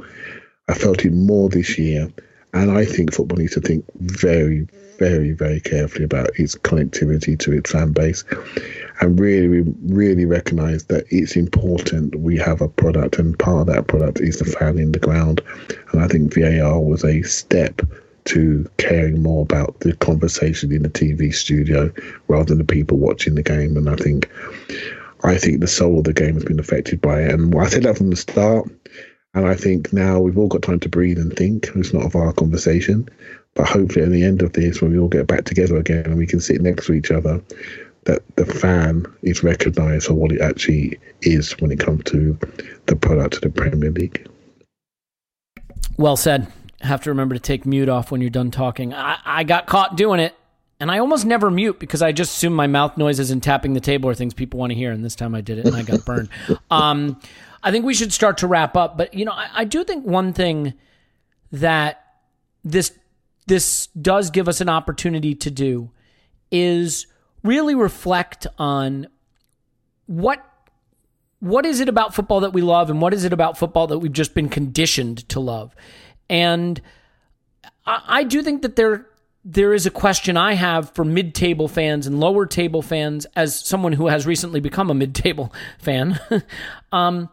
[0.69, 2.11] I felt it more this year.
[2.57, 4.67] And I think football needs to think very,
[4.99, 8.25] very, very carefully about its connectivity to its fan base
[9.01, 13.89] and really, really recognise that it's important we have a product, and part of that
[13.89, 15.43] product is the fan in the ground.
[15.93, 17.83] And I think VAR was a step
[18.27, 21.93] to caring more about the conversation in the TV studio
[22.29, 23.77] rather than the people watching the game.
[23.77, 24.31] And I think,
[25.25, 27.33] I think the soul of the game has been affected by it.
[27.33, 28.69] And I said that from the start.
[29.37, 31.69] And I think now we've all got time to breathe and think.
[31.75, 33.07] It's not a VAR conversation.
[33.53, 36.17] But hopefully, at the end of this, when we all get back together again and
[36.17, 37.43] we can sit next to each other,
[38.05, 42.39] that the fan is recognised for what it actually is when it comes to
[42.87, 44.27] the product of the Premier League.
[45.99, 46.51] Well said.
[46.81, 48.95] Have to remember to take mute off when you're done talking.
[48.95, 50.35] I, I got caught doing it,
[50.81, 53.81] and I almost never mute because I just assume my mouth noises and tapping the
[53.81, 54.93] table are things people want to hear.
[54.93, 56.29] And this time I did it, and I got burned.
[56.71, 57.21] um,
[57.67, 58.97] I think we should start to wrap up.
[58.97, 60.75] But you know, I, I do think one thing
[61.51, 62.05] that
[62.63, 62.97] this
[63.49, 65.91] this does give us an opportunity to do
[66.53, 67.09] is
[67.43, 69.09] really reflect on
[70.07, 70.45] what
[71.41, 73.99] what is it about football that we love and what is it about football that
[73.99, 75.75] we've just been conditioned to love
[76.31, 76.81] and
[77.85, 79.07] i, I do think that there
[79.45, 83.93] there is a question i have for mid-table fans and lower table fans as someone
[83.93, 86.19] who has recently become a mid-table fan
[86.93, 87.29] um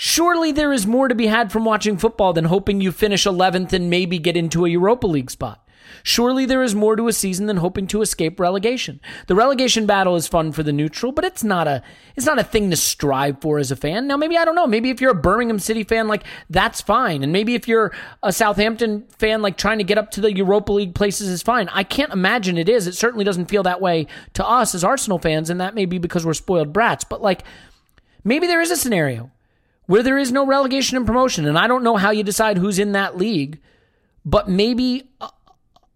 [0.00, 3.72] surely there is more to be had from watching football than hoping you finish 11th
[3.72, 5.68] and maybe get into a europa league spot
[6.02, 9.00] Surely there is more to a season than hoping to escape relegation.
[9.26, 11.82] The relegation battle is fun for the neutral, but it's not a
[12.16, 14.06] it's not a thing to strive for as a fan.
[14.06, 17.22] Now maybe I don't know, maybe if you're a Birmingham City fan like that's fine.
[17.22, 17.92] And maybe if you're
[18.22, 21.68] a Southampton fan like trying to get up to the Europa League places is fine.
[21.68, 22.86] I can't imagine it is.
[22.86, 25.98] It certainly doesn't feel that way to us as Arsenal fans and that may be
[25.98, 27.44] because we're spoiled brats, but like
[28.24, 29.30] maybe there is a scenario
[29.88, 32.78] where there is no relegation and promotion and I don't know how you decide who's
[32.78, 33.58] in that league,
[34.22, 35.10] but maybe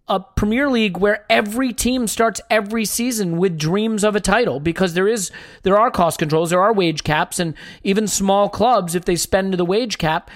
[0.09, 4.95] a Premier League where every team starts every season with dreams of a title because
[4.95, 5.31] there is
[5.63, 9.53] there are cost controls, there are wage caps, and even small clubs, if they spend
[9.53, 10.31] to the wage cap,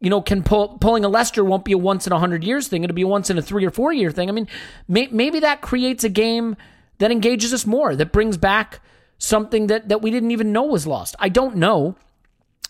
[0.00, 2.68] you know, can pull pulling a Leicester won't be a once in a hundred years
[2.68, 4.28] thing; it'll be a once in a three or four year thing.
[4.28, 4.48] I mean,
[4.88, 6.56] may, maybe that creates a game
[6.98, 8.80] that engages us more, that brings back
[9.18, 11.14] something that that we didn't even know was lost.
[11.18, 11.96] I don't know.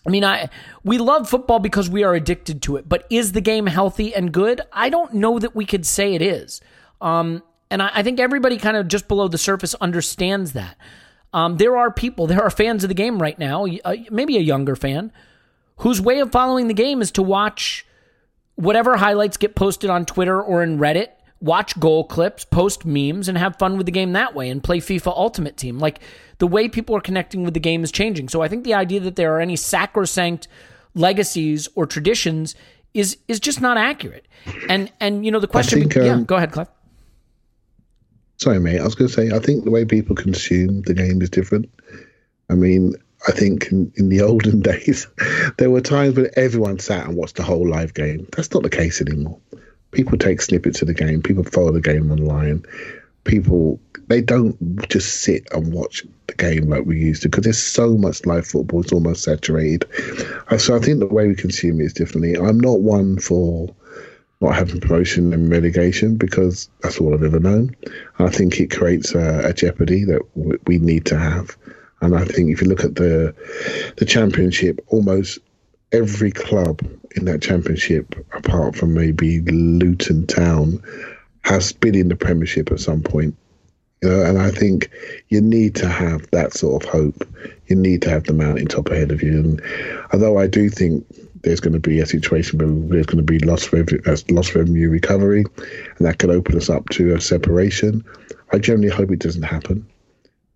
[0.05, 0.49] I mean, I
[0.83, 2.89] we love football because we are addicted to it.
[2.89, 4.61] But is the game healthy and good?
[4.73, 6.61] I don't know that we could say it is.
[6.99, 10.77] Um, and I, I think everybody kind of just below the surface understands that.
[11.33, 14.41] Um, there are people, there are fans of the game right now, uh, maybe a
[14.41, 15.11] younger fan,
[15.77, 17.85] whose way of following the game is to watch
[18.55, 21.07] whatever highlights get posted on Twitter or in Reddit,
[21.41, 24.79] watch goal clips, post memes, and have fun with the game that way and play
[24.79, 25.79] FIFA Ultimate Team.
[25.79, 25.99] Like
[26.37, 28.29] the way people are connecting with the game is changing.
[28.29, 30.47] So I think the idea that there are any sacrosanct
[30.93, 32.55] legacies or traditions
[32.93, 34.27] is is just not accurate.
[34.69, 36.69] And and you know the question, think, yeah, um, go ahead, Clive.
[38.37, 38.79] Sorry, mate.
[38.79, 41.69] I was going to say, I think the way people consume the game is different.
[42.49, 42.95] I mean,
[43.27, 45.07] I think in, in the olden days,
[45.59, 48.27] there were times when everyone sat and watched the whole live game.
[48.35, 49.39] That's not the case anymore.
[49.91, 52.63] People take snippets of the game, people follow the game online.
[53.23, 54.57] people they don't
[54.89, 58.45] just sit and watch the game like we used to because there's so much live
[58.47, 58.81] football.
[58.81, 59.87] It's almost saturated.
[60.49, 62.35] Uh, So I think the way we consume it is differently.
[62.35, 63.73] I'm not one for
[64.41, 67.75] not having promotion and relegation because that's all I've ever known.
[68.19, 70.21] I think it creates a, a jeopardy that
[70.65, 71.55] we need to have.
[72.01, 73.35] And I think if you look at the
[73.97, 75.37] the championship, almost
[75.91, 76.81] every club
[77.15, 80.81] in that championship, apart from maybe Luton Town,
[81.43, 83.35] has been in the Premiership at some point.
[84.01, 84.89] You know, and I think
[85.29, 87.27] you need to have that sort of hope.
[87.67, 89.39] You need to have the mountaintop ahead of you.
[89.39, 89.61] And
[90.11, 91.05] although I do think
[91.43, 94.89] there's going to be a situation where there's going to be lost uh, lost revenue
[94.89, 95.43] recovery,
[95.97, 98.03] and that could open us up to a separation,
[98.51, 99.90] I generally hope it doesn't happen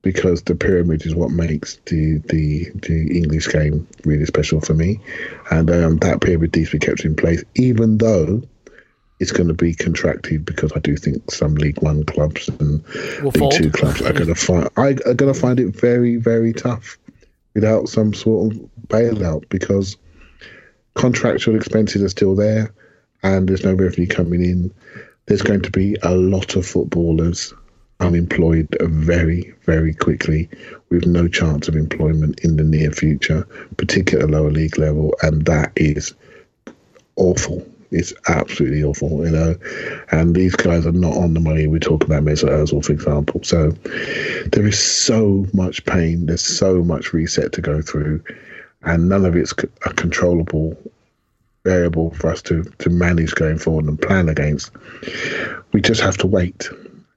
[0.06, 5.00] because the pyramid is what makes the the, the English game really special for me,
[5.50, 8.44] and um, that pyramid needs to be kept in place, even though
[9.20, 12.86] it's going to be contracted because I do think some League One clubs and
[13.24, 13.54] Will League fold.
[13.54, 17.00] Two clubs are going to find I, are going to find it very very tough
[17.56, 19.98] without some sort of bailout because
[20.94, 22.72] contractual expenses are still there
[23.24, 24.72] and there's no revenue coming in.
[25.26, 27.56] There's going to be a lot of footballers
[28.00, 30.50] unemployed very, very quickly
[30.90, 35.46] with no chance of employment in the near future, particularly at lower league level, and
[35.46, 36.14] that is
[37.16, 37.66] awful.
[37.92, 39.56] It's absolutely awful, you know.
[40.12, 41.68] And these guys are not on the money.
[41.68, 43.42] We talk about Mesut Ozil, for example.
[43.44, 43.72] So
[44.52, 46.26] there is so much pain.
[46.26, 48.22] There's so much reset to go through,
[48.84, 49.54] and none of it's
[49.86, 50.78] a controllable
[51.64, 54.72] variable for us to to manage going forward and plan against.
[55.72, 56.70] We just have to wait,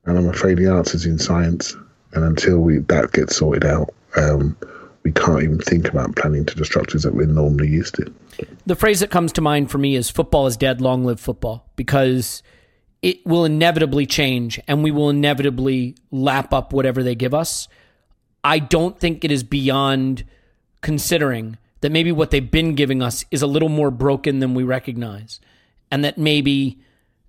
[0.08, 1.76] and I'm afraid the answer's in science.
[2.14, 4.56] And until we that gets sorted out, um,
[5.02, 8.12] we can't even think about planning to the structures that we're normally used to.
[8.66, 11.66] the phrase that comes to mind for me is football is dead, long live football,
[11.76, 12.42] because
[13.02, 17.68] it will inevitably change and we will inevitably lap up whatever they give us.
[18.42, 20.24] I don't think it is beyond
[20.80, 24.62] considering that maybe what they've been giving us is a little more broken than we
[24.62, 25.38] recognize,
[25.90, 26.78] and that maybe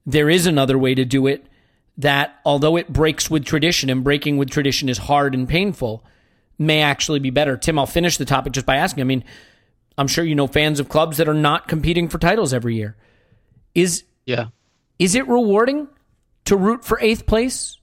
[0.05, 1.45] there is another way to do it
[1.99, 6.03] that, although it breaks with tradition and breaking with tradition is hard and painful,
[6.57, 7.55] may actually be better.
[7.57, 9.01] Tim, I'll finish the topic just by asking.
[9.01, 9.23] I mean,
[9.97, 12.95] I'm sure you know fans of clubs that are not competing for titles every year.
[13.75, 14.47] Is Yeah.
[14.97, 15.87] is it rewarding
[16.45, 17.77] to root for eighth place,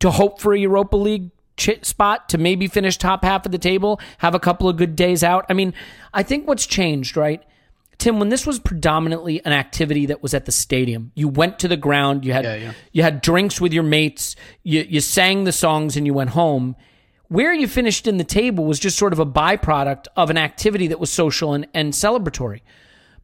[0.00, 3.58] to hope for a Europa League ch- spot, to maybe finish top half of the
[3.58, 5.46] table, have a couple of good days out?
[5.48, 5.72] I mean,
[6.12, 7.42] I think what's changed, right?
[7.98, 11.68] Tim, when this was predominantly an activity that was at the stadium, you went to
[11.68, 12.72] the ground, you had Yeah, yeah.
[12.92, 16.76] you had drinks with your mates, you you sang the songs and you went home.
[17.28, 20.88] Where you finished in the table was just sort of a byproduct of an activity
[20.88, 22.60] that was social and, and celebratory.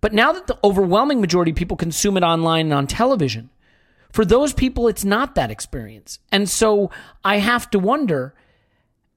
[0.00, 3.50] But now that the overwhelming majority of people consume it online and on television,
[4.10, 6.18] for those people, it's not that experience.
[6.32, 6.90] And so
[7.22, 8.34] I have to wonder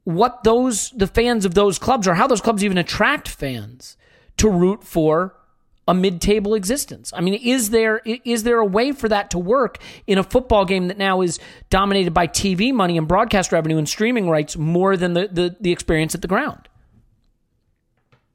[0.04, 3.96] what those, the fans of those clubs, or how those clubs even attract fans
[4.38, 5.36] to root for
[5.88, 7.12] a mid-table existence.
[7.14, 10.66] I mean, is there is there a way for that to work in a football
[10.66, 14.96] game that now is dominated by TV money and broadcast revenue and streaming rights more
[14.96, 16.70] than the the, the experience at the ground?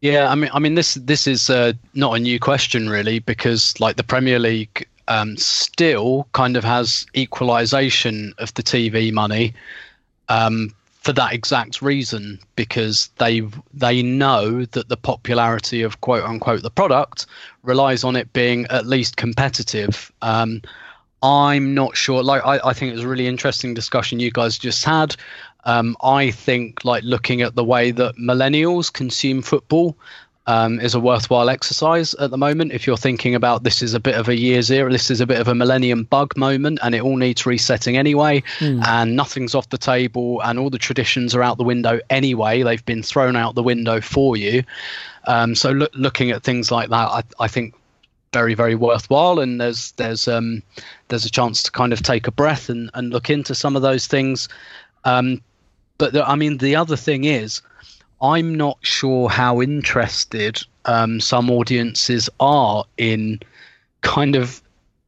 [0.01, 3.79] Yeah, I mean, I mean, this this is uh, not a new question really, because
[3.81, 9.55] like the Premier League um, still kind of has equalisation of the TV money
[10.29, 10.75] um,
[11.09, 13.41] for that exact reason, because they
[13.73, 17.25] they know that the popularity of quote unquote the product
[17.63, 20.13] relies on it being at least competitive.
[20.21, 20.61] Um,
[21.23, 22.23] I'm not sure.
[22.23, 25.17] Like, I, I think it was a really interesting discussion you guys just had.
[25.65, 29.97] Um, I think, like, looking at the way that millennials consume football
[30.49, 32.73] um, is a worthwhile exercise at the moment.
[32.73, 35.27] If you're thinking about this is a bit of a year zero, this is a
[35.27, 38.43] bit of a millennium bug moment, and it all needs resetting anyway,
[38.87, 42.63] and nothing's off the table, and all the traditions are out the window anyway.
[42.63, 44.65] They've been thrown out the window for you.
[45.27, 47.75] Um, so, look, looking at things like that, I, I think
[48.33, 50.63] very very worthwhile and there's there's um
[51.09, 53.81] there's a chance to kind of take a breath and and look into some of
[53.81, 54.51] those things
[55.07, 55.41] um
[55.97, 57.63] but the, i mean the other thing is
[58.21, 63.41] i'm not sure how interested um some audiences are in
[64.01, 64.63] kind of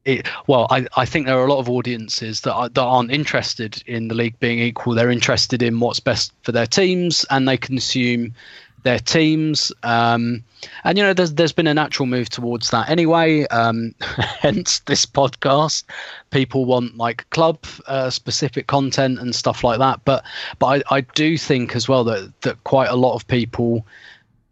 [0.05, 3.11] it, well, I, I think there are a lot of audiences that, are, that aren't
[3.11, 4.95] interested in the league being equal.
[4.95, 8.35] They're interested in what's best for their teams, and they consume
[8.83, 9.73] their teams.
[9.83, 10.43] Um,
[10.85, 13.47] and you know, there's there's been a natural move towards that anyway.
[13.49, 15.85] Um, hence this podcast.
[16.31, 20.01] People want like club uh, specific content and stuff like that.
[20.05, 20.25] But
[20.59, 23.87] but I, I do think as well that that quite a lot of people.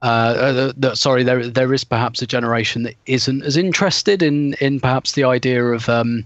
[0.00, 4.78] Uh, that, sorry, there there is perhaps a generation that isn't as interested in in
[4.78, 6.24] perhaps the idea of um,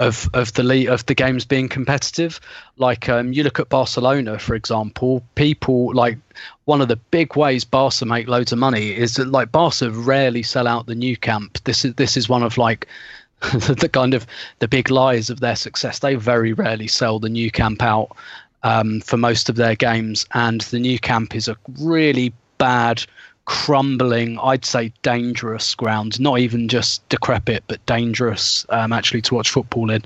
[0.00, 2.40] of of the league, of the games being competitive.
[2.78, 6.18] Like um, you look at Barcelona, for example, people like
[6.64, 10.42] one of the big ways Barca make loads of money is that like Barca rarely
[10.42, 11.62] sell out the Nou Camp.
[11.64, 12.88] This is this is one of like
[13.52, 14.26] the kind of
[14.58, 15.98] the big lies of their success.
[15.98, 18.16] They very rarely sell the Nou Camp out
[18.62, 23.04] um, for most of their games, and the Nou Camp is a really bad
[23.50, 29.50] crumbling, I'd say dangerous ground, not even just decrepit, but dangerous um, actually to watch
[29.50, 30.04] football in.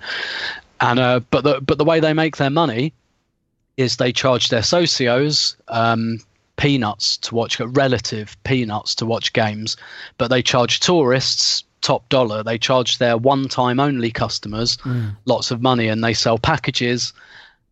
[0.80, 2.94] And uh, but the but the way they make their money
[3.76, 6.20] is they charge their socios um,
[6.56, 9.76] peanuts to watch relative peanuts to watch games,
[10.16, 12.42] but they charge tourists top dollar.
[12.42, 15.14] They charge their one time only customers mm.
[15.26, 17.12] lots of money, and they sell packages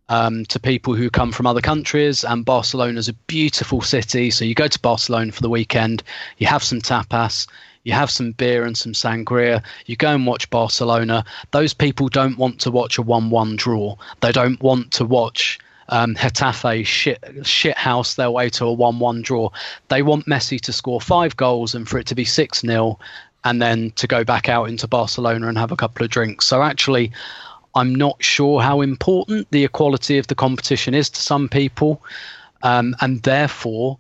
[0.09, 2.25] um, to people who come from other countries.
[2.25, 4.31] And Barcelona's a beautiful city.
[4.31, 6.03] So you go to Barcelona for the weekend,
[6.39, 7.47] you have some tapas,
[7.85, 11.25] you have some beer and some sangria, you go and watch Barcelona.
[11.51, 13.97] Those people don't want to watch a 1 1 draw.
[14.21, 15.59] They don't want to watch.
[15.89, 19.51] Um, Getafe shit, shit house their way to a 1 1 draw.
[19.89, 22.99] They want Messi to score five goals and for it to be 6 0
[23.45, 26.47] and then to go back out into Barcelona and have a couple of drinks.
[26.47, 27.13] So actually,
[27.75, 32.03] I'm not sure how important the equality of the competition is to some people,
[32.63, 33.99] um, and therefore.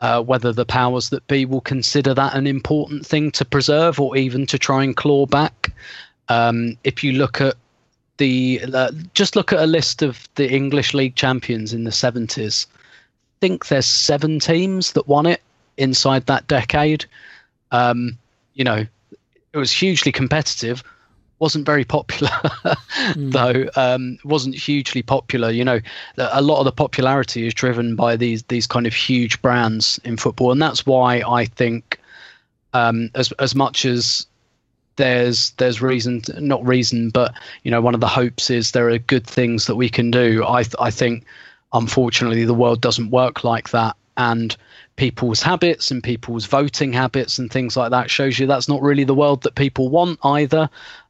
[0.00, 4.16] Uh, whether the powers that be will consider that an important thing to preserve or
[4.16, 5.72] even to try and claw back.
[6.28, 7.54] Um, if you look at
[8.22, 12.66] the uh, just look at a list of the English League champions in the 70s.
[12.66, 12.76] I
[13.40, 15.42] think there's seven teams that won it
[15.76, 17.04] inside that decade.
[17.70, 18.18] Um,
[18.54, 18.86] you know,
[19.52, 20.84] it was hugely competitive
[21.42, 22.30] wasn't very popular
[23.14, 23.32] mm.
[23.32, 25.50] though um, wasn't hugely popular.
[25.50, 25.80] You know
[26.16, 30.16] a lot of the popularity is driven by these these kind of huge brands in
[30.16, 30.52] football.
[30.52, 31.98] And that's why i think
[32.74, 34.24] um, as as much as
[34.94, 37.34] there's there's reason not reason but
[37.64, 40.44] you know one of the hopes is there are good things that we can do.
[40.46, 41.24] I th- i think
[41.72, 43.96] unfortunately the world doesn't work like that.
[44.16, 44.56] And
[44.96, 49.04] people's habits and people's voting habits and things like that shows you that's not really
[49.04, 50.68] the world that people want either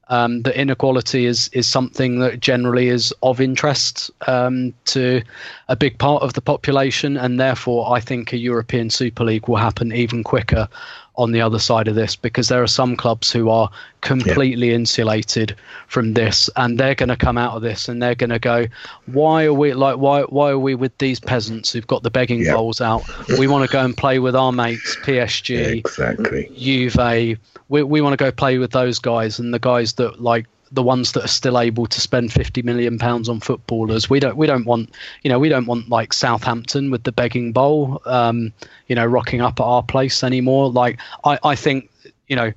[0.09, 5.23] um, that inequality is is something that generally is of interest um, to
[5.69, 9.57] a big part of the population, and therefore I think a European Super League will
[9.57, 10.69] happen even quicker
[11.17, 13.69] on the other side of this because there are some clubs who are
[14.01, 14.75] completely yeah.
[14.75, 15.55] insulated
[15.87, 18.67] from this and they're going to come out of this and they're going to go
[19.07, 22.41] why are we like why why are we with these peasants who've got the begging
[22.41, 22.57] yep.
[22.57, 23.03] bowls out
[23.39, 27.39] we want to go and play with our mates PSG exactly Juve
[27.69, 30.83] we we want to go play with those guys and the guys that like the
[30.83, 34.09] ones that are still able to spend 50 million pounds on footballers.
[34.09, 34.91] We don't we don't want
[35.23, 38.53] you know we don't want like Southampton with the begging bowl um,
[38.89, 40.71] you know rocking up at our place anymore.
[40.71, 41.91] Like I I think
[42.27, 42.53] you know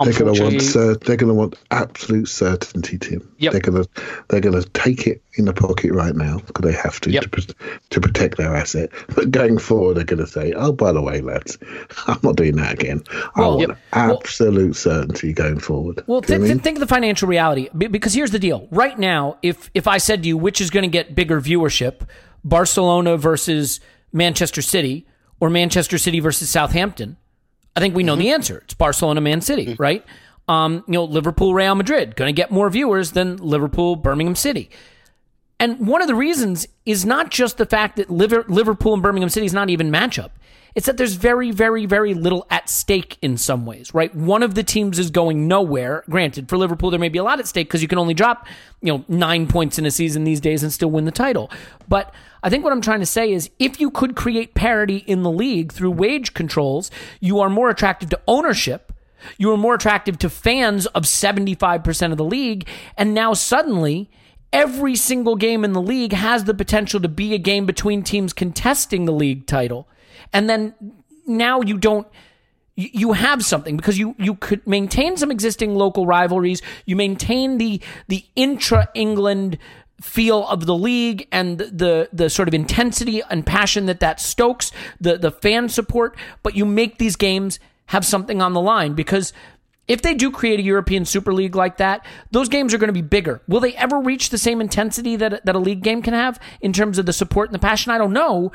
[0.00, 3.32] they're going to want they're going to want absolute certainty, Tim.
[3.38, 3.52] Yep.
[3.52, 3.88] They're going to
[4.28, 7.30] they're going to take it in the pocket right now because they have to yep.
[7.30, 7.54] to,
[7.90, 8.90] to protect their asset.
[9.14, 11.58] But going forward, they're going to say, "Oh, by the way, lads,
[12.06, 13.02] I'm not doing that again.
[13.36, 13.78] Well, I want yep.
[13.92, 18.30] absolute well, certainty going forward." Well, th- th- think of the financial reality because here's
[18.30, 18.68] the deal.
[18.70, 22.06] Right now, if if I said to you which is going to get bigger viewership,
[22.44, 23.80] Barcelona versus
[24.12, 25.06] Manchester City
[25.40, 27.16] or Manchester City versus Southampton
[27.76, 28.20] I think we know mm-hmm.
[28.20, 28.58] the answer.
[28.64, 29.82] It's Barcelona, Man City, mm-hmm.
[29.82, 30.04] right?
[30.48, 34.70] Um, you know, Liverpool, Real Madrid, going to get more viewers than Liverpool, Birmingham City.
[35.58, 39.46] And one of the reasons is not just the fact that Liverpool and Birmingham City
[39.46, 40.30] is not even matchup.
[40.76, 44.14] It's that there's very, very, very little at stake in some ways, right?
[44.14, 46.04] One of the teams is going nowhere.
[46.10, 48.46] Granted, for Liverpool, there may be a lot at stake because you can only drop,
[48.82, 51.50] you know, nine points in a season these days and still win the title.
[51.88, 52.12] But
[52.42, 55.30] I think what I'm trying to say is if you could create parity in the
[55.30, 58.92] league through wage controls, you are more attractive to ownership.
[59.38, 62.68] You are more attractive to fans of 75% of the league.
[62.98, 64.10] And now suddenly,
[64.52, 68.34] every single game in the league has the potential to be a game between teams
[68.34, 69.88] contesting the league title
[70.32, 70.74] and then
[71.26, 72.06] now you don't
[72.76, 77.80] you have something because you you could maintain some existing local rivalries you maintain the
[78.08, 79.58] the intra England
[80.00, 84.72] feel of the league and the the sort of intensity and passion that that stokes
[85.00, 89.32] the the fan support but you make these games have something on the line because
[89.88, 92.92] if they do create a European Super League like that, those games are going to
[92.92, 93.40] be bigger.
[93.46, 96.72] Will they ever reach the same intensity that that a league game can have in
[96.72, 97.92] terms of the support and the passion?
[97.92, 98.52] I don't know,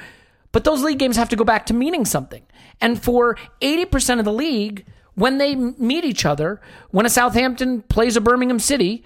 [0.52, 2.44] but those league games have to go back to meaning something.
[2.80, 4.86] And for 80% of the league,
[5.16, 9.04] when they meet each other, when a Southampton plays a Birmingham City,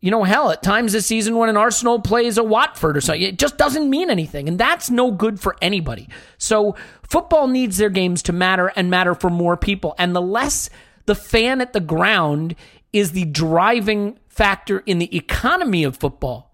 [0.00, 3.22] you know, hell, at times this season when an Arsenal plays a Watford or something,
[3.22, 4.48] it just doesn't mean anything.
[4.48, 6.08] And that's no good for anybody.
[6.38, 9.94] So football needs their games to matter and matter for more people.
[9.98, 10.68] And the less
[11.06, 12.54] the fan at the ground
[12.92, 16.45] is the driving factor in the economy of football,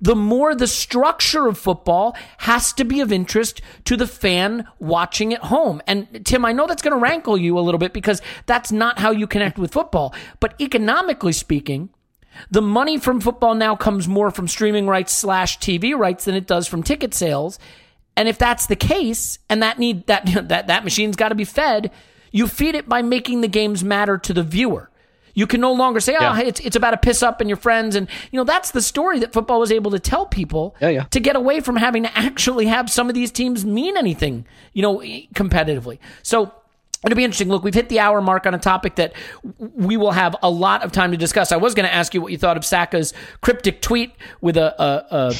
[0.00, 5.34] the more the structure of football has to be of interest to the fan watching
[5.34, 5.82] at home.
[5.86, 8.98] And Tim, I know that's going to rankle you a little bit because that's not
[8.98, 10.14] how you connect with football.
[10.40, 11.90] But economically speaking,
[12.50, 16.46] the money from football now comes more from streaming rights slash TV rights than it
[16.46, 17.58] does from ticket sales.
[18.16, 21.44] And if that's the case, and that need that that that machine's got to be
[21.44, 21.90] fed,
[22.32, 24.89] you feed it by making the games matter to the viewer.
[25.34, 26.36] You can no longer say, "Oh, Yeah.
[26.36, 28.82] hey, it's it's about a piss up and your friends," and you know that's the
[28.82, 31.02] story that football was able to tell people Yeah, yeah.
[31.10, 34.82] to get away from having to actually have some of these teams mean anything, you
[34.82, 34.98] know,
[35.34, 35.98] competitively.
[36.22, 36.52] So.
[37.02, 37.48] It'll be interesting.
[37.48, 39.14] Look, we've hit the hour mark on a topic that
[39.58, 41.50] we will have a lot of time to discuss.
[41.50, 44.12] I was going to ask you what you thought of Saka's cryptic tweet
[44.42, 45.32] with a, a,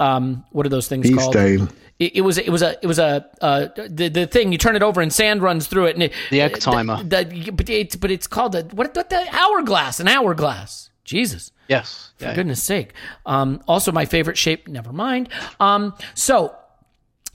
[0.00, 1.32] a um, what are those things Bee called?
[1.32, 1.68] stain.
[1.98, 4.74] It, it was it was a it was a uh, the the thing you turn
[4.74, 7.02] it over and sand runs through it and it, The egg timer.
[7.02, 10.90] The, the- but it's but it's called a what what the hourglass an hourglass.
[11.04, 11.52] Jesus.
[11.68, 12.12] Yes.
[12.18, 12.34] For Yeah.
[12.34, 12.94] goodness sake.
[13.26, 14.68] Um, also, my favorite shape.
[14.68, 15.28] Never mind.
[15.60, 16.54] Um, so,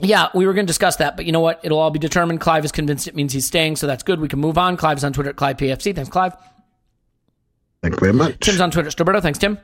[0.00, 1.60] yeah, we were going to discuss that, but you know what?
[1.62, 2.40] It'll all be determined.
[2.40, 4.20] Clive is convinced it means he's staying, so that's good.
[4.20, 4.76] We can move on.
[4.76, 5.94] Clive's on Twitter at ClivePFC.
[5.94, 6.34] Thanks, Clive.
[7.82, 8.40] Thank you very much.
[8.40, 9.22] Tim's on Twitter at Stillberto.
[9.22, 9.58] Thanks, Tim.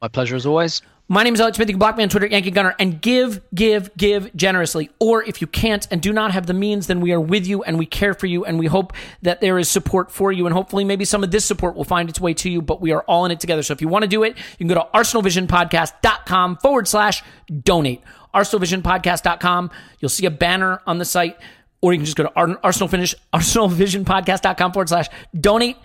[0.00, 0.80] My pleasure as always.
[1.10, 1.68] My name is Alex Smith.
[1.68, 4.90] You can block me on Twitter Yankee Gunner and give, give, give generously.
[5.00, 7.62] Or if you can't and do not have the means, then we are with you
[7.62, 8.92] and we care for you and we hope
[9.22, 10.44] that there is support for you.
[10.44, 12.92] And hopefully, maybe some of this support will find its way to you, but we
[12.92, 13.62] are all in it together.
[13.62, 17.22] So if you want to do it, you can go to arsenalvisionpodcast.com forward slash
[17.62, 18.02] donate.
[18.34, 19.70] arsenalvisionpodcast.com.
[20.00, 21.38] You'll see a banner on the site,
[21.80, 25.08] or you can just go to Ar- Arsenal Finish, arsenalvisionpodcast.com forward slash
[25.40, 25.78] donate.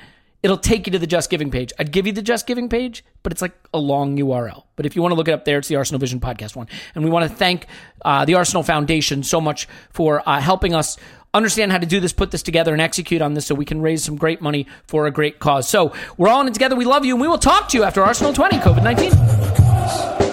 [0.43, 1.71] It'll take you to the Just Giving page.
[1.79, 4.65] I'd give you the Just Giving page, but it's like a long URL.
[4.75, 6.67] But if you want to look it up there, it's the Arsenal Vision podcast one.
[6.93, 7.67] And we want to thank
[8.03, 10.97] uh, the Arsenal Foundation so much for uh, helping us
[11.33, 13.81] understand how to do this, put this together, and execute on this so we can
[13.81, 15.67] raise some great money for a great cause.
[15.69, 16.75] So we're all in it together.
[16.75, 20.32] We love you, and we will talk to you after Arsenal 20, COVID 19.